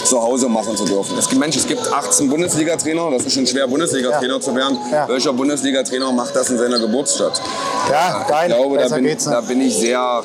zu 0.05 0.21
Hause 0.21 0.49
machen 0.49 0.75
zu 0.75 0.83
dürfen. 0.85 1.17
Es 1.17 1.29
gibt 1.29 1.39
Mensch, 1.39 1.55
es 1.55 1.65
gibt 1.65 1.91
18 1.91 2.29
Bundesliga-Trainer, 2.29 3.09
das 3.11 3.23
ist 3.25 3.33
schon 3.33 3.47
schwer, 3.47 3.67
Bundesliga-Trainer 3.67 4.33
Ja. 4.35 4.39
zu 4.41 4.53
werden. 4.53 4.77
Ja. 4.91 5.07
Welcher 5.07 5.31
Bundesliga-Trainer 5.31 6.11
macht 6.11 6.35
das 6.35 6.49
in 6.49 6.57
seiner 6.57 6.77
Geburtsstadt? 6.79 7.41
Ja, 7.89 8.25
geil. 8.27 8.49
Ich 8.51 8.55
glaube, 8.57 8.77
da 8.77 8.87
bin, 8.95 9.17
da 9.25 9.41
bin 9.41 9.61
ich 9.61 9.75
sehr. 9.77 10.23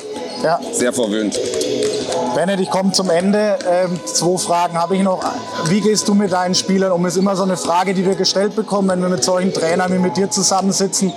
Sehr 0.73 0.93
verwöhnt. 0.93 1.37
Bennett, 2.35 2.59
ich 2.59 2.69
komme 2.69 2.91
zum 2.91 3.09
Ende. 3.09 3.57
Ähm, 3.69 3.99
zwei 4.05 4.37
Fragen 4.37 4.77
habe 4.77 4.95
ich 4.95 5.03
noch. 5.03 5.23
Wie 5.65 5.81
gehst 5.81 6.07
du 6.07 6.13
mit 6.13 6.31
deinen 6.31 6.55
Spielern 6.55 6.91
um? 6.91 7.05
Ist 7.05 7.17
immer 7.17 7.35
so 7.35 7.43
eine 7.43 7.57
Frage, 7.57 7.93
die 7.93 8.05
wir 8.05 8.15
gestellt 8.15 8.55
bekommen, 8.55 8.89
wenn 8.89 9.01
wir 9.01 9.09
mit 9.09 9.23
solchen 9.23 9.53
Trainern 9.53 9.91
wie 9.91 9.99
mit 9.99 10.17
dir 10.17 10.29
zusammensitzen 10.29 11.13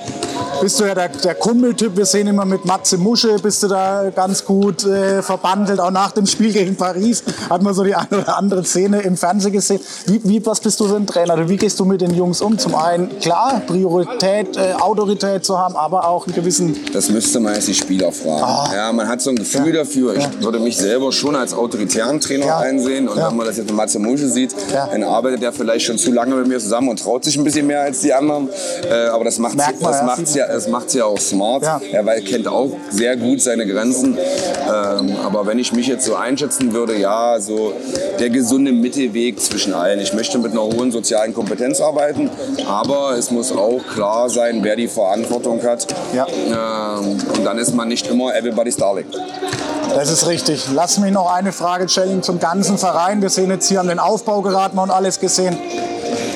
bist 0.62 0.78
du 0.78 0.84
ja 0.84 0.94
der, 0.94 1.08
der 1.08 1.34
Kumpeltyp. 1.34 1.96
Wir 1.96 2.06
sehen 2.06 2.28
immer 2.28 2.44
mit 2.44 2.64
Matze 2.64 2.96
Musche, 2.96 3.36
bist 3.42 3.64
du 3.64 3.68
da 3.68 4.10
ganz 4.14 4.44
gut 4.44 4.84
äh, 4.84 5.20
verbandelt. 5.20 5.80
Auch 5.80 5.90
nach 5.90 6.12
dem 6.12 6.24
Spiel 6.24 6.52
gegen 6.52 6.76
Paris 6.76 7.24
hat 7.50 7.62
man 7.62 7.74
so 7.74 7.82
die 7.82 7.96
eine 7.96 8.20
oder 8.22 8.38
andere 8.38 8.64
Szene 8.64 9.00
im 9.00 9.16
Fernsehen 9.16 9.52
gesehen. 9.52 9.80
Wie, 10.06 10.20
wie 10.22 10.46
was 10.46 10.60
bist 10.60 10.78
du 10.78 10.86
für 10.86 10.94
ein 10.94 11.06
Trainer? 11.06 11.48
Wie 11.48 11.56
gehst 11.56 11.80
du 11.80 11.84
mit 11.84 12.00
den 12.00 12.14
Jungs 12.14 12.40
um? 12.40 12.56
Zum 12.58 12.76
einen, 12.76 13.18
klar, 13.18 13.60
Priorität, 13.66 14.56
äh, 14.56 14.74
Autorität 14.74 15.44
zu 15.44 15.58
haben, 15.58 15.74
aber 15.74 16.06
auch 16.06 16.26
einen 16.26 16.34
gewissen... 16.36 16.76
Das 16.92 17.10
müsste 17.10 17.40
man 17.40 17.54
jetzt 17.54 17.66
die 17.66 17.74
Spieler 17.74 18.12
fragen. 18.12 18.70
Oh. 18.70 18.72
Ja, 18.72 18.92
man 18.92 19.08
hat 19.08 19.20
so 19.20 19.30
ein 19.30 19.36
Gefühl 19.36 19.74
ja. 19.74 19.82
dafür. 19.82 20.14
Ich 20.14 20.22
ja. 20.22 20.30
würde 20.40 20.60
mich 20.60 20.76
selber 20.76 21.01
schon 21.10 21.34
als 21.34 21.54
autoritären 21.54 22.20
Trainer 22.20 22.46
ja. 22.46 22.58
einsehen. 22.58 23.08
Und 23.08 23.16
wenn 23.16 23.36
man 23.36 23.46
das 23.46 23.56
jetzt 23.56 23.66
mit 23.66 23.76
Matze 23.76 23.98
Musche 23.98 24.28
sieht, 24.28 24.54
dann 24.72 25.02
arbeitet 25.02 25.42
er 25.42 25.52
vielleicht 25.52 25.86
schon 25.86 25.98
zu 25.98 26.12
lange 26.12 26.34
mit 26.36 26.46
mir 26.46 26.58
zusammen 26.58 26.90
und 26.90 27.02
traut 27.02 27.24
sich 27.24 27.36
ein 27.36 27.44
bisschen 27.44 27.66
mehr 27.66 27.80
als 27.80 28.00
die 28.00 28.12
anderen. 28.12 28.48
Äh, 28.88 29.06
aber 29.06 29.24
das 29.24 29.38
macht 29.38 29.56
es 29.58 30.34
ja, 30.34 30.46
das 30.46 30.68
macht 30.68 30.88
es 30.88 30.94
ja 30.94 31.04
auch 31.06 31.18
smart. 31.18 31.62
Ja. 31.62 31.80
Er 31.90 32.20
kennt 32.20 32.46
auch 32.46 32.70
sehr 32.90 33.16
gut 33.16 33.40
seine 33.40 33.66
Grenzen. 33.66 34.16
Ähm, 34.16 35.16
aber 35.24 35.46
wenn 35.46 35.58
ich 35.58 35.72
mich 35.72 35.86
jetzt 35.86 36.04
so 36.04 36.14
einschätzen 36.14 36.72
würde, 36.72 36.96
ja, 36.96 37.40
so 37.40 37.72
der 38.18 38.30
gesunde 38.30 38.72
Mittelweg 38.72 39.40
zwischen 39.40 39.74
allen. 39.74 40.00
Ich 40.00 40.12
möchte 40.12 40.38
mit 40.38 40.52
einer 40.52 40.62
hohen 40.62 40.92
sozialen 40.92 41.34
Kompetenz 41.34 41.80
arbeiten, 41.80 42.30
aber 42.66 43.16
es 43.16 43.30
muss 43.30 43.52
auch 43.52 43.80
klar 43.94 44.28
sein, 44.28 44.60
wer 44.62 44.76
die 44.76 44.88
Verantwortung 44.88 45.62
hat. 45.62 45.86
Ja. 46.14 46.26
Ähm, 46.28 47.18
und 47.36 47.44
dann 47.44 47.58
ist 47.58 47.74
man 47.74 47.88
nicht 47.88 48.06
immer 48.08 48.34
everybody's 48.34 48.76
darling. 48.76 49.06
Das 49.94 50.10
ist 50.10 50.26
richtig. 50.26 50.68
Lass 50.72 50.98
mich 50.98 51.12
noch 51.12 51.30
eine 51.30 51.52
Frage 51.52 51.88
stellen 51.88 52.22
zum 52.22 52.38
ganzen 52.38 52.78
Verein. 52.78 53.20
Wir 53.20 53.30
sehen 53.30 53.50
jetzt 53.50 53.68
hier 53.68 53.80
an 53.80 53.88
den 53.88 53.98
Aufbau 53.98 54.40
geraten 54.40 54.78
und 54.78 54.90
alles 54.90 55.20
gesehen. 55.20 55.56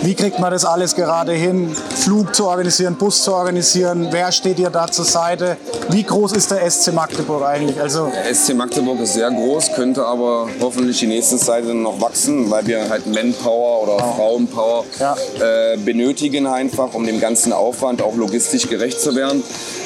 Wie 0.03 0.15
kriegt 0.15 0.38
man 0.38 0.50
das 0.50 0.65
alles 0.65 0.95
gerade 0.95 1.33
hin? 1.33 1.75
Flug 1.97 2.35
zu 2.35 2.47
organisieren, 2.47 2.97
Bus 2.97 3.23
zu 3.23 3.33
organisieren? 3.33 4.09
Wer 4.11 4.31
steht 4.31 4.59
dir 4.59 4.71
da 4.71 4.87
zur 4.87 5.05
Seite? 5.05 5.57
Wie 5.91 6.03
groß 6.03 6.33
ist 6.33 6.50
der 6.50 6.69
SC 6.71 6.93
Magdeburg 6.93 7.45
eigentlich? 7.45 7.81
Also 7.81 8.11
der 8.15 8.35
SC 8.35 8.55
Magdeburg 8.55 9.00
ist 9.00 9.15
sehr 9.15 9.31
groß, 9.31 9.73
könnte 9.75 10.05
aber 10.05 10.49
hoffentlich 10.61 10.99
die 10.99 11.07
nächste 11.07 11.37
Zeit 11.37 11.65
noch 11.65 12.00
wachsen, 12.00 12.50
weil 12.50 12.67
wir 12.67 12.88
halt 12.88 13.07
Manpower 13.07 13.83
oder 13.83 13.95
oh. 13.95 14.17
Frauenpower 14.17 14.85
ja. 14.99 15.17
äh, 15.41 15.76
benötigen 15.76 16.47
einfach, 16.47 16.95
um 16.95 17.07
dem 17.07 17.21
ganzen 17.21 17.53
Aufwand 17.53 18.03
auch 18.03 18.15
logistisch 18.17 18.69
gerecht 18.69 19.00
zu 19.00 19.15
werden. 19.17 19.43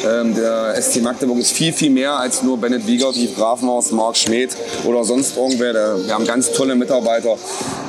Ähm, 0.06 0.34
der 0.34 0.80
SC 0.80 1.02
Magdeburg 1.02 1.38
ist 1.38 1.52
viel, 1.52 1.72
viel 1.72 1.90
mehr 1.90 2.12
als 2.12 2.42
nur 2.42 2.58
Bennett 2.58 2.86
Wiegert, 2.86 3.16
Yves 3.16 3.36
Grafenhaus, 3.36 3.92
Marc 3.92 4.16
Schmidt 4.16 4.56
oder 4.84 5.04
sonst 5.04 5.36
irgendwer. 5.36 5.70
Wir 6.04 6.14
haben 6.14 6.26
ganz 6.26 6.52
tolle 6.52 6.74
Mitarbeiter, 6.74 7.36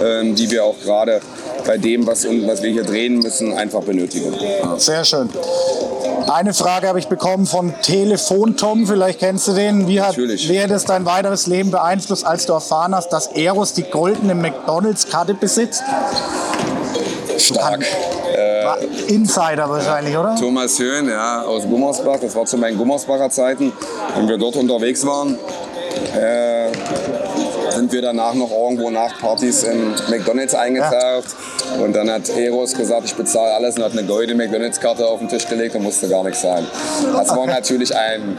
ähm, 0.04 0.36
die 0.36 0.50
wir 0.51 0.63
auch 0.63 0.80
gerade 0.84 1.22
bei 1.65 1.77
dem, 1.77 2.06
was, 2.08 2.25
was 2.25 2.62
wir 2.62 2.72
hier 2.72 2.84
drehen 2.84 3.20
müssen, 3.20 3.53
einfach 3.53 3.82
benötigen. 3.82 4.34
Sehr 4.77 5.03
schön. 5.03 5.30
Eine 6.32 6.53
Frage 6.53 6.88
habe 6.88 7.00
ich 7.00 7.08
bekommen 7.08 7.46
von 7.46 7.74
Telefon 7.82 8.56
Tom, 8.56 8.86
vielleicht 8.88 9.20
kennst 9.20 9.48
du 9.48 9.53
den. 9.53 9.88
Wie 9.88 10.01
hat, 10.01 10.18
wie 10.18 10.62
hat 10.62 10.72
es 10.72 10.86
dein 10.86 11.06
weiteres 11.06 11.48
Leben 11.48 11.72
beeinflusst, 11.72 12.25
als 12.25 12.46
du 12.46 12.53
erfahren 12.53 12.96
hast, 12.96 13.10
dass 13.10 13.27
Eros 13.27 13.74
die 13.74 13.84
goldene 13.84 14.36
McDonalds-Karte 14.36 15.34
besitzt? 15.34 15.84
Stark. 17.38 17.84
Äh, 18.34 19.12
Insider 19.13 19.70
wahrscheinlich, 19.70 20.15
oder? 20.15 20.36
Thomas 20.36 20.77
Höhn, 20.80 21.10
ja, 21.10 21.41
aus 21.41 21.63
Gummersbach. 21.63 22.20
Das 22.22 22.36
war 22.36 22.46
zu 22.46 22.58
meinen 22.58 22.77
Gummersbacher 22.77 23.30
Zeiten, 23.30 23.74
wenn 24.15 24.27
wir 24.27 24.38
dort 24.38 24.56
unterwegs 24.56 25.06
waren. 25.06 25.38
Äh, 26.15 26.61
sind 27.92 28.02
wir 28.02 28.02
danach 28.02 28.34
noch 28.34 28.52
irgendwo 28.52 28.90
nach 28.90 29.20
Partys 29.20 29.64
in 29.64 29.92
McDonalds 30.10 30.56
eingetaucht. 30.56 31.36
Ja. 31.76 31.84
Und 31.84 31.94
dann 31.94 32.10
hat 32.10 32.30
Eros 32.30 32.74
gesagt, 32.74 33.06
ich 33.06 33.16
bezahle 33.16 33.54
alles 33.54 33.76
und 33.76 33.84
hat 33.84 33.92
eine 33.92 34.06
goldene 34.06 34.44
McDonalds-Karte 34.44 35.06
auf 35.06 35.20
den 35.20 35.28
Tisch 35.28 35.48
gelegt 35.48 35.76
und 35.76 35.84
musste 35.84 36.08
gar 36.08 36.24
nichts 36.24 36.42
zahlen. 36.42 36.66
Das 37.14 37.30
war 37.30 37.40
okay. 37.40 37.48
natürlich 37.52 37.96
ein, 37.96 38.38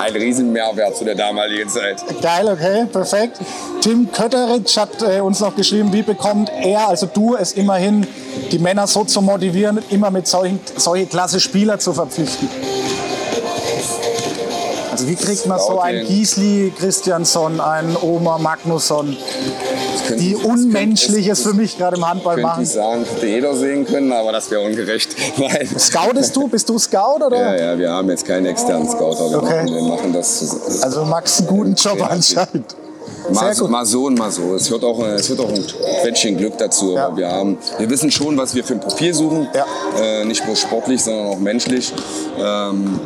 ein 0.00 0.12
riesen 0.12 0.52
Mehrwert 0.52 0.96
zu 0.96 1.04
der 1.04 1.16
damaligen 1.16 1.68
Zeit. 1.68 2.02
Geil, 2.22 2.48
okay, 2.48 2.86
perfekt. 2.92 3.38
Tim 3.80 4.10
Kötteritsch 4.12 4.76
hat 4.76 5.02
äh, 5.02 5.20
uns 5.20 5.40
noch 5.40 5.56
geschrieben, 5.56 5.92
wie 5.92 6.02
bekommt 6.02 6.50
er, 6.62 6.88
also 6.88 7.06
du, 7.06 7.34
es 7.34 7.52
immerhin, 7.52 8.06
die 8.52 8.58
Männer 8.58 8.86
so 8.86 9.04
zu 9.04 9.20
motivieren, 9.20 9.80
immer 9.90 10.10
mit 10.10 10.28
solchen, 10.28 10.60
solche 10.76 11.06
klasse 11.06 11.40
Spieler 11.40 11.78
zu 11.78 11.92
verpflichten? 11.92 12.48
Also 15.02 15.10
wie 15.10 15.16
kriegt 15.16 15.46
man 15.46 15.58
so 15.58 15.80
einen 15.80 16.06
Giesli 16.06 16.72
Christiansson, 16.78 17.60
einen 17.60 17.96
Oma 18.00 18.38
Magnusson, 18.38 19.16
die 20.16 20.36
Unmenschliches 20.36 21.42
für 21.42 21.54
mich 21.54 21.76
gerade 21.76 21.96
im 21.96 22.08
Handball 22.08 22.36
könnte 22.36 22.46
machen? 22.46 22.62
Ich 22.62 22.68
sagen, 22.68 23.04
hätte 23.04 23.26
jeder 23.26 23.56
sehen 23.56 23.84
können, 23.84 24.12
aber 24.12 24.30
das 24.30 24.48
wäre 24.52 24.60
ungerecht. 24.60 25.16
Scoutest 25.76 26.36
du? 26.36 26.46
Bist 26.46 26.68
du 26.68 26.78
Scout? 26.78 27.24
Oder? 27.26 27.36
Ja, 27.36 27.72
ja, 27.72 27.78
wir 27.78 27.90
haben 27.90 28.08
jetzt 28.10 28.24
keinen 28.24 28.46
externen 28.46 28.88
Scouter. 28.88 29.28
Wir, 29.28 29.38
okay. 29.38 29.64
machen, 29.64 29.74
wir 29.74 29.82
machen 29.82 30.12
das. 30.12 30.82
Also 30.84 31.04
Max 31.04 31.40
einen 31.40 31.48
guten 31.48 31.74
Job 31.74 32.00
anscheinend. 32.08 32.76
Mal, 33.30 33.54
mal, 33.68 33.86
so 33.86 34.06
und 34.06 34.18
mal 34.18 34.30
so. 34.30 34.54
Es 34.54 34.70
hört 34.70 34.84
auch, 34.84 34.98
es 35.04 35.28
hört 35.28 35.40
auch 35.40 35.48
ein 35.48 35.64
Quäntchen 36.02 36.36
Glück 36.36 36.58
dazu. 36.58 36.94
Ja. 36.94 37.16
Wir, 37.16 37.28
haben, 37.28 37.58
wir 37.78 37.88
wissen 37.88 38.10
schon, 38.10 38.36
was 38.36 38.54
wir 38.54 38.64
für 38.64 38.74
ein 38.74 38.80
Profil 38.80 39.14
suchen. 39.14 39.48
Ja. 39.54 39.64
Äh, 40.00 40.24
nicht 40.24 40.46
nur 40.46 40.56
sportlich, 40.56 41.02
sondern 41.02 41.26
auch 41.26 41.38
menschlich. 41.38 41.92
Ähm, 42.38 43.00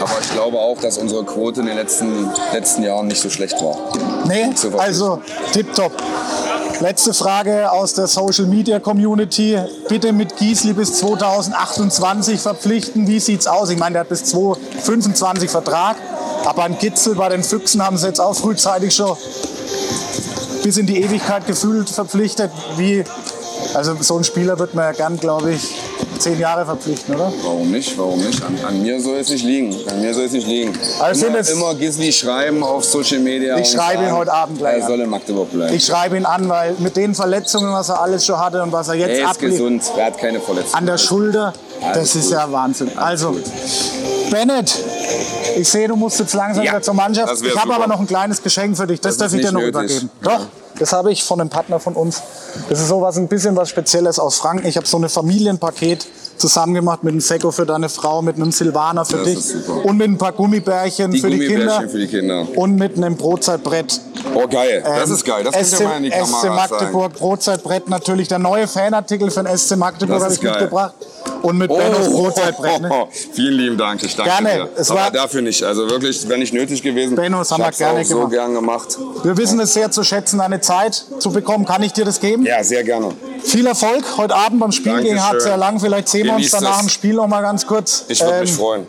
aber 0.00 0.12
ich 0.20 0.30
glaube 0.32 0.58
auch, 0.58 0.78
dass 0.80 0.98
unsere 0.98 1.24
Quote 1.24 1.60
in 1.60 1.66
den 1.66 1.76
letzten, 1.76 2.28
letzten 2.52 2.82
Jahren 2.82 3.06
nicht 3.06 3.20
so 3.20 3.30
schlecht 3.30 3.60
war. 3.62 3.76
Nee, 4.26 4.50
also 4.78 5.20
tipptopp. 5.52 5.92
Letzte 6.80 7.14
Frage 7.14 7.70
aus 7.70 7.94
der 7.94 8.08
Social 8.08 8.46
Media 8.46 8.80
Community. 8.80 9.56
Bitte 9.88 10.12
mit 10.12 10.36
Giesli 10.36 10.72
bis 10.72 10.94
2028 10.94 12.40
verpflichten. 12.40 13.06
Wie 13.06 13.20
sieht's 13.20 13.46
aus? 13.46 13.70
Ich 13.70 13.78
meine, 13.78 13.94
der 13.94 14.00
hat 14.00 14.08
bis 14.08 14.24
2025 14.24 15.50
Vertrag. 15.50 15.96
Aber 16.44 16.64
ein 16.64 16.76
Gitzel 16.78 17.14
bei 17.14 17.28
den 17.28 17.42
Füchsen 17.42 17.82
haben 17.82 17.96
sie 17.96 18.08
jetzt 18.08 18.20
auch 18.20 18.34
frühzeitig 18.34 18.94
schon 18.94 19.16
bis 20.64 20.78
in 20.78 20.86
die 20.86 21.02
Ewigkeit 21.02 21.46
gefühlt 21.46 21.90
verpflichtet. 21.90 22.50
Wie, 22.76 23.04
also 23.74 23.94
so 24.00 24.16
ein 24.16 24.24
Spieler 24.24 24.58
wird 24.58 24.74
man 24.74 24.86
ja 24.86 24.92
gern, 24.92 25.20
glaube 25.20 25.52
ich, 25.52 25.60
zehn 26.18 26.40
Jahre 26.40 26.64
verpflichten, 26.64 27.14
oder? 27.14 27.30
Warum 27.42 27.70
nicht? 27.70 27.98
Warum 27.98 28.24
nicht? 28.24 28.42
An, 28.42 28.56
an, 28.66 28.82
mir 28.82 28.98
soll 28.98 29.18
es 29.18 29.28
nicht 29.28 29.44
liegen. 29.44 29.76
An 29.90 30.00
mir 30.00 30.14
soll 30.14 30.24
es 30.24 30.32
nicht 30.32 30.46
liegen. 30.46 30.72
Also 31.00 31.26
immer, 31.26 31.46
immer 31.46 31.74
Gisli 31.74 32.10
schreiben 32.10 32.62
auf 32.62 32.82
Social 32.82 33.18
Media. 33.18 33.58
Ich 33.58 33.70
schreibe 33.70 34.04
ihn 34.04 34.12
heute 34.12 34.32
Abend 34.32 34.58
gleich. 34.58 34.80
Er 34.80 34.86
soll 34.86 35.00
in 35.00 35.10
Magdeburg 35.10 35.52
bleiben. 35.52 35.74
Ich 35.74 35.84
schreibe 35.84 36.16
ihn 36.16 36.24
an, 36.24 36.48
weil 36.48 36.74
mit 36.78 36.96
den 36.96 37.14
Verletzungen, 37.14 37.70
was 37.72 37.90
er 37.90 38.00
alles 38.00 38.24
schon 38.24 38.38
hatte 38.38 38.62
und 38.62 38.72
was 38.72 38.88
er 38.88 38.94
jetzt 38.94 39.18
Er 39.18 39.24
ist 39.24 39.30
abliegt, 39.36 39.52
gesund, 39.52 39.82
er 39.98 40.06
hat 40.06 40.18
keine 40.18 40.40
Verletzungen. 40.40 40.76
An 40.76 40.86
der 40.86 40.98
Schulter, 40.98 41.52
alles 41.82 41.98
das 41.98 42.14
ist 42.16 42.28
gut. 42.28 42.32
ja 42.32 42.52
Wahnsinn. 42.52 42.90
Also, 42.96 43.32
gut. 43.32 43.44
Bennett, 44.30 44.74
ich 45.56 45.68
sehe, 45.68 45.88
du 45.88 45.96
musst 45.96 46.18
jetzt 46.18 46.34
langsam 46.34 46.64
ja, 46.64 46.72
wieder 46.72 46.82
zur 46.82 46.94
Mannschaft. 46.94 47.42
Ich 47.42 47.56
habe 47.56 47.74
aber 47.74 47.86
noch 47.86 48.00
ein 48.00 48.06
kleines 48.06 48.42
Geschenk 48.42 48.76
für 48.76 48.86
dich. 48.86 49.00
Das, 49.00 49.16
das 49.16 49.30
darf 49.30 49.38
ich 49.38 49.44
dir 49.44 49.52
noch 49.52 49.62
übergeben. 49.62 50.10
Ja. 50.22 50.38
Doch, 50.38 50.46
das 50.78 50.92
habe 50.92 51.12
ich 51.12 51.22
von 51.22 51.40
einem 51.40 51.50
Partner 51.50 51.78
von 51.80 51.94
uns. 51.94 52.22
Das 52.68 52.80
ist 52.80 52.88
sowas 52.88 53.16
ein 53.16 53.28
bisschen 53.28 53.56
was 53.56 53.68
Spezielles 53.68 54.18
aus 54.18 54.36
Franken. 54.36 54.66
Ich 54.66 54.76
habe 54.76 54.86
so 54.86 54.98
ein 54.98 55.08
Familienpaket 55.08 56.06
zusammen 56.36 56.74
gemacht 56.74 57.04
mit 57.04 57.12
einem 57.12 57.20
Seko 57.20 57.52
für 57.52 57.64
deine 57.64 57.88
Frau, 57.88 58.22
mit 58.22 58.36
einem 58.36 58.50
Silvaner 58.50 59.04
für 59.04 59.18
das 59.18 59.26
dich 59.26 59.68
und 59.84 59.96
mit 59.96 60.08
ein 60.08 60.18
paar 60.18 60.32
Gummibärchen, 60.32 61.12
die 61.12 61.20
für, 61.20 61.30
die 61.30 61.46
Kinder, 61.46 61.88
für 61.88 61.98
die 61.98 62.08
Kinder 62.08 62.46
und 62.56 62.74
mit 62.74 62.96
einem 62.96 63.16
Brotzeitbrett. 63.16 64.00
Oh 64.34 64.48
geil, 64.48 64.82
das 64.84 65.08
ähm, 65.08 65.14
ist 65.14 65.24
geil. 65.24 65.44
Das 65.44 65.70
SC, 65.70 65.84
mal 65.84 65.96
in 65.98 66.02
die 66.04 66.10
SC 66.10 66.46
Magdeburg 66.46 67.12
sagen. 67.12 67.14
Brotzeitbrett 67.18 67.88
natürlich 67.88 68.26
der 68.26 68.40
neue 68.40 68.66
Fanartikel 68.66 69.30
für 69.30 69.44
den 69.44 69.56
SC 69.56 69.76
Magdeburg 69.76 70.22
habe 70.22 70.32
ich 70.32 70.40
geil. 70.40 70.52
mitgebracht 70.52 70.94
und 71.44 71.58
mit 71.58 71.70
oh, 71.70 71.76
Bennos 71.76 72.10
Brotzeitbrett. 72.10 72.80
Ne? 72.80 72.88
Oh, 72.90 73.08
vielen 73.32 73.54
lieben 73.54 73.76
Dank, 73.76 74.02
ich 74.02 74.16
danke 74.16 74.30
gerne. 74.30 74.64
dir. 74.64 74.68
Es 74.76 74.88
war 74.88 75.10
dafür 75.10 75.42
nicht, 75.42 75.62
also 75.62 75.88
wirklich, 75.90 76.26
wäre 76.26 76.38
nicht 76.38 76.54
nötig 76.54 76.82
gewesen. 76.82 77.16
Bennos 77.16 77.50
haben 77.50 77.62
wir 77.62 77.70
gerne 77.70 78.00
auch 78.00 78.04
so 78.04 78.28
gern 78.28 78.54
gemacht. 78.54 78.98
Wir 79.22 79.36
wissen 79.36 79.60
es 79.60 79.74
sehr 79.74 79.90
zu 79.90 80.02
schätzen, 80.02 80.40
eine 80.40 80.60
Zeit 80.62 81.04
zu 81.18 81.30
bekommen. 81.30 81.66
Kann 81.66 81.82
ich 81.82 81.92
dir 81.92 82.06
das 82.06 82.18
geben? 82.18 82.46
Ja, 82.46 82.64
sehr 82.64 82.82
gerne. 82.82 83.10
Viel 83.42 83.66
Erfolg 83.66 84.04
heute 84.16 84.34
Abend 84.34 84.58
beim 84.58 84.72
Spiel 84.72 84.92
Dankeschön. 84.92 85.16
gegen 85.16 85.28
HC 85.28 85.56
Lang. 85.56 85.78
Vielleicht 85.80 86.08
sehen 86.08 86.24
wir 86.26 86.34
uns 86.34 86.50
danach 86.50 86.82
im 86.82 86.88
Spiel 86.88 87.14
noch 87.14 87.28
mal 87.28 87.42
ganz 87.42 87.66
kurz. 87.66 88.06
Ich 88.08 88.20
würde 88.22 88.36
ähm, 88.36 88.40
mich 88.40 88.52
freuen. 88.52 88.86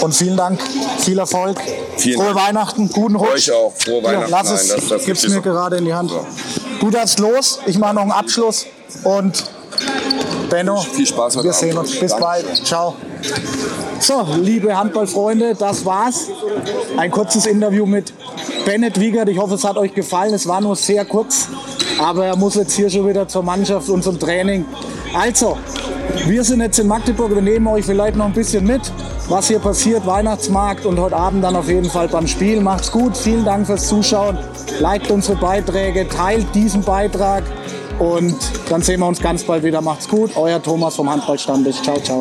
Und 0.00 0.14
vielen 0.14 0.36
Dank, 0.36 0.60
viel 0.98 1.18
Erfolg. 1.18 1.60
Vielen 1.96 2.20
Frohe 2.20 2.34
Dank. 2.34 2.48
Weihnachten, 2.48 2.88
guten 2.88 3.16
Rutsch. 3.16 3.48
Euch 3.48 3.52
auch. 3.52 3.72
Frohe 3.76 4.02
Weihnachten. 4.04 4.30
Ja, 4.30 4.38
lass 4.38 4.50
es, 4.50 4.68
Nein, 4.68 4.82
das, 4.88 5.04
gib's 5.04 5.22
mir 5.24 5.34
so. 5.34 5.42
gerade 5.42 5.76
in 5.76 5.84
die 5.86 5.92
Hand. 5.92 6.10
So. 6.10 6.24
Du 6.80 6.90
darfst 6.90 7.18
los, 7.18 7.58
ich 7.66 7.78
mache 7.78 7.94
noch 7.94 8.02
einen 8.02 8.12
Abschluss 8.12 8.66
und 9.04 9.44
Benno, 10.50 10.78
viel 10.78 11.06
Spaß 11.06 11.36
heute 11.36 11.46
wir 11.46 11.52
sehen 11.52 11.78
uns. 11.78 11.98
Bis 11.98 12.10
Danke. 12.10 12.24
bald. 12.24 12.66
Ciao. 12.66 12.96
So, 14.00 14.26
liebe 14.40 14.76
Handballfreunde, 14.76 15.54
das 15.54 15.84
war's. 15.84 16.26
Ein 16.96 17.10
kurzes 17.12 17.46
Interview 17.46 17.86
mit 17.86 18.12
Bennett 18.64 18.98
Wiegert. 18.98 19.28
Ich 19.28 19.38
hoffe, 19.38 19.54
es 19.54 19.64
hat 19.64 19.76
euch 19.76 19.94
gefallen. 19.94 20.34
Es 20.34 20.48
war 20.48 20.60
nur 20.60 20.74
sehr 20.74 21.04
kurz, 21.04 21.48
aber 22.00 22.26
er 22.26 22.36
muss 22.36 22.56
jetzt 22.56 22.72
hier 22.74 22.90
schon 22.90 23.08
wieder 23.08 23.28
zur 23.28 23.44
Mannschaft 23.44 23.88
und 23.88 24.02
zum 24.02 24.18
Training. 24.18 24.64
Also, 25.14 25.56
wir 26.26 26.42
sind 26.42 26.60
jetzt 26.60 26.78
in 26.80 26.88
Magdeburg. 26.88 27.32
Wir 27.32 27.42
nehmen 27.42 27.68
euch 27.68 27.84
vielleicht 27.84 28.16
noch 28.16 28.26
ein 28.26 28.32
bisschen 28.32 28.64
mit. 28.64 28.82
was 29.28 29.46
hier 29.46 29.60
passiert, 29.60 30.04
Weihnachtsmarkt 30.06 30.84
und 30.84 30.98
heute 30.98 31.14
Abend 31.14 31.44
dann 31.44 31.54
auf 31.54 31.68
jeden 31.68 31.88
Fall 31.88 32.08
beim 32.08 32.26
Spiel. 32.26 32.60
Macht's 32.60 32.90
gut, 32.90 33.16
vielen 33.16 33.44
Dank 33.44 33.64
fürs 33.64 33.86
Zuschauen. 33.86 34.36
Liked 34.80 35.08
unsere 35.12 35.38
Beiträge, 35.38 36.08
teilt 36.08 36.52
diesen 36.52 36.82
Beitrag 36.82 37.44
und 38.00 38.36
dann 38.68 38.82
sehen 38.82 39.00
wir 39.00 39.06
uns 39.06 39.20
ganz 39.20 39.44
bald 39.44 39.62
wieder. 39.62 39.80
Macht's 39.80 40.08
gut, 40.08 40.36
euer 40.36 40.60
Thomas 40.60 40.96
vom 40.96 41.08
Handballstammtisch. 41.08 41.80
Ciao, 41.82 42.00
ciao. 42.00 42.20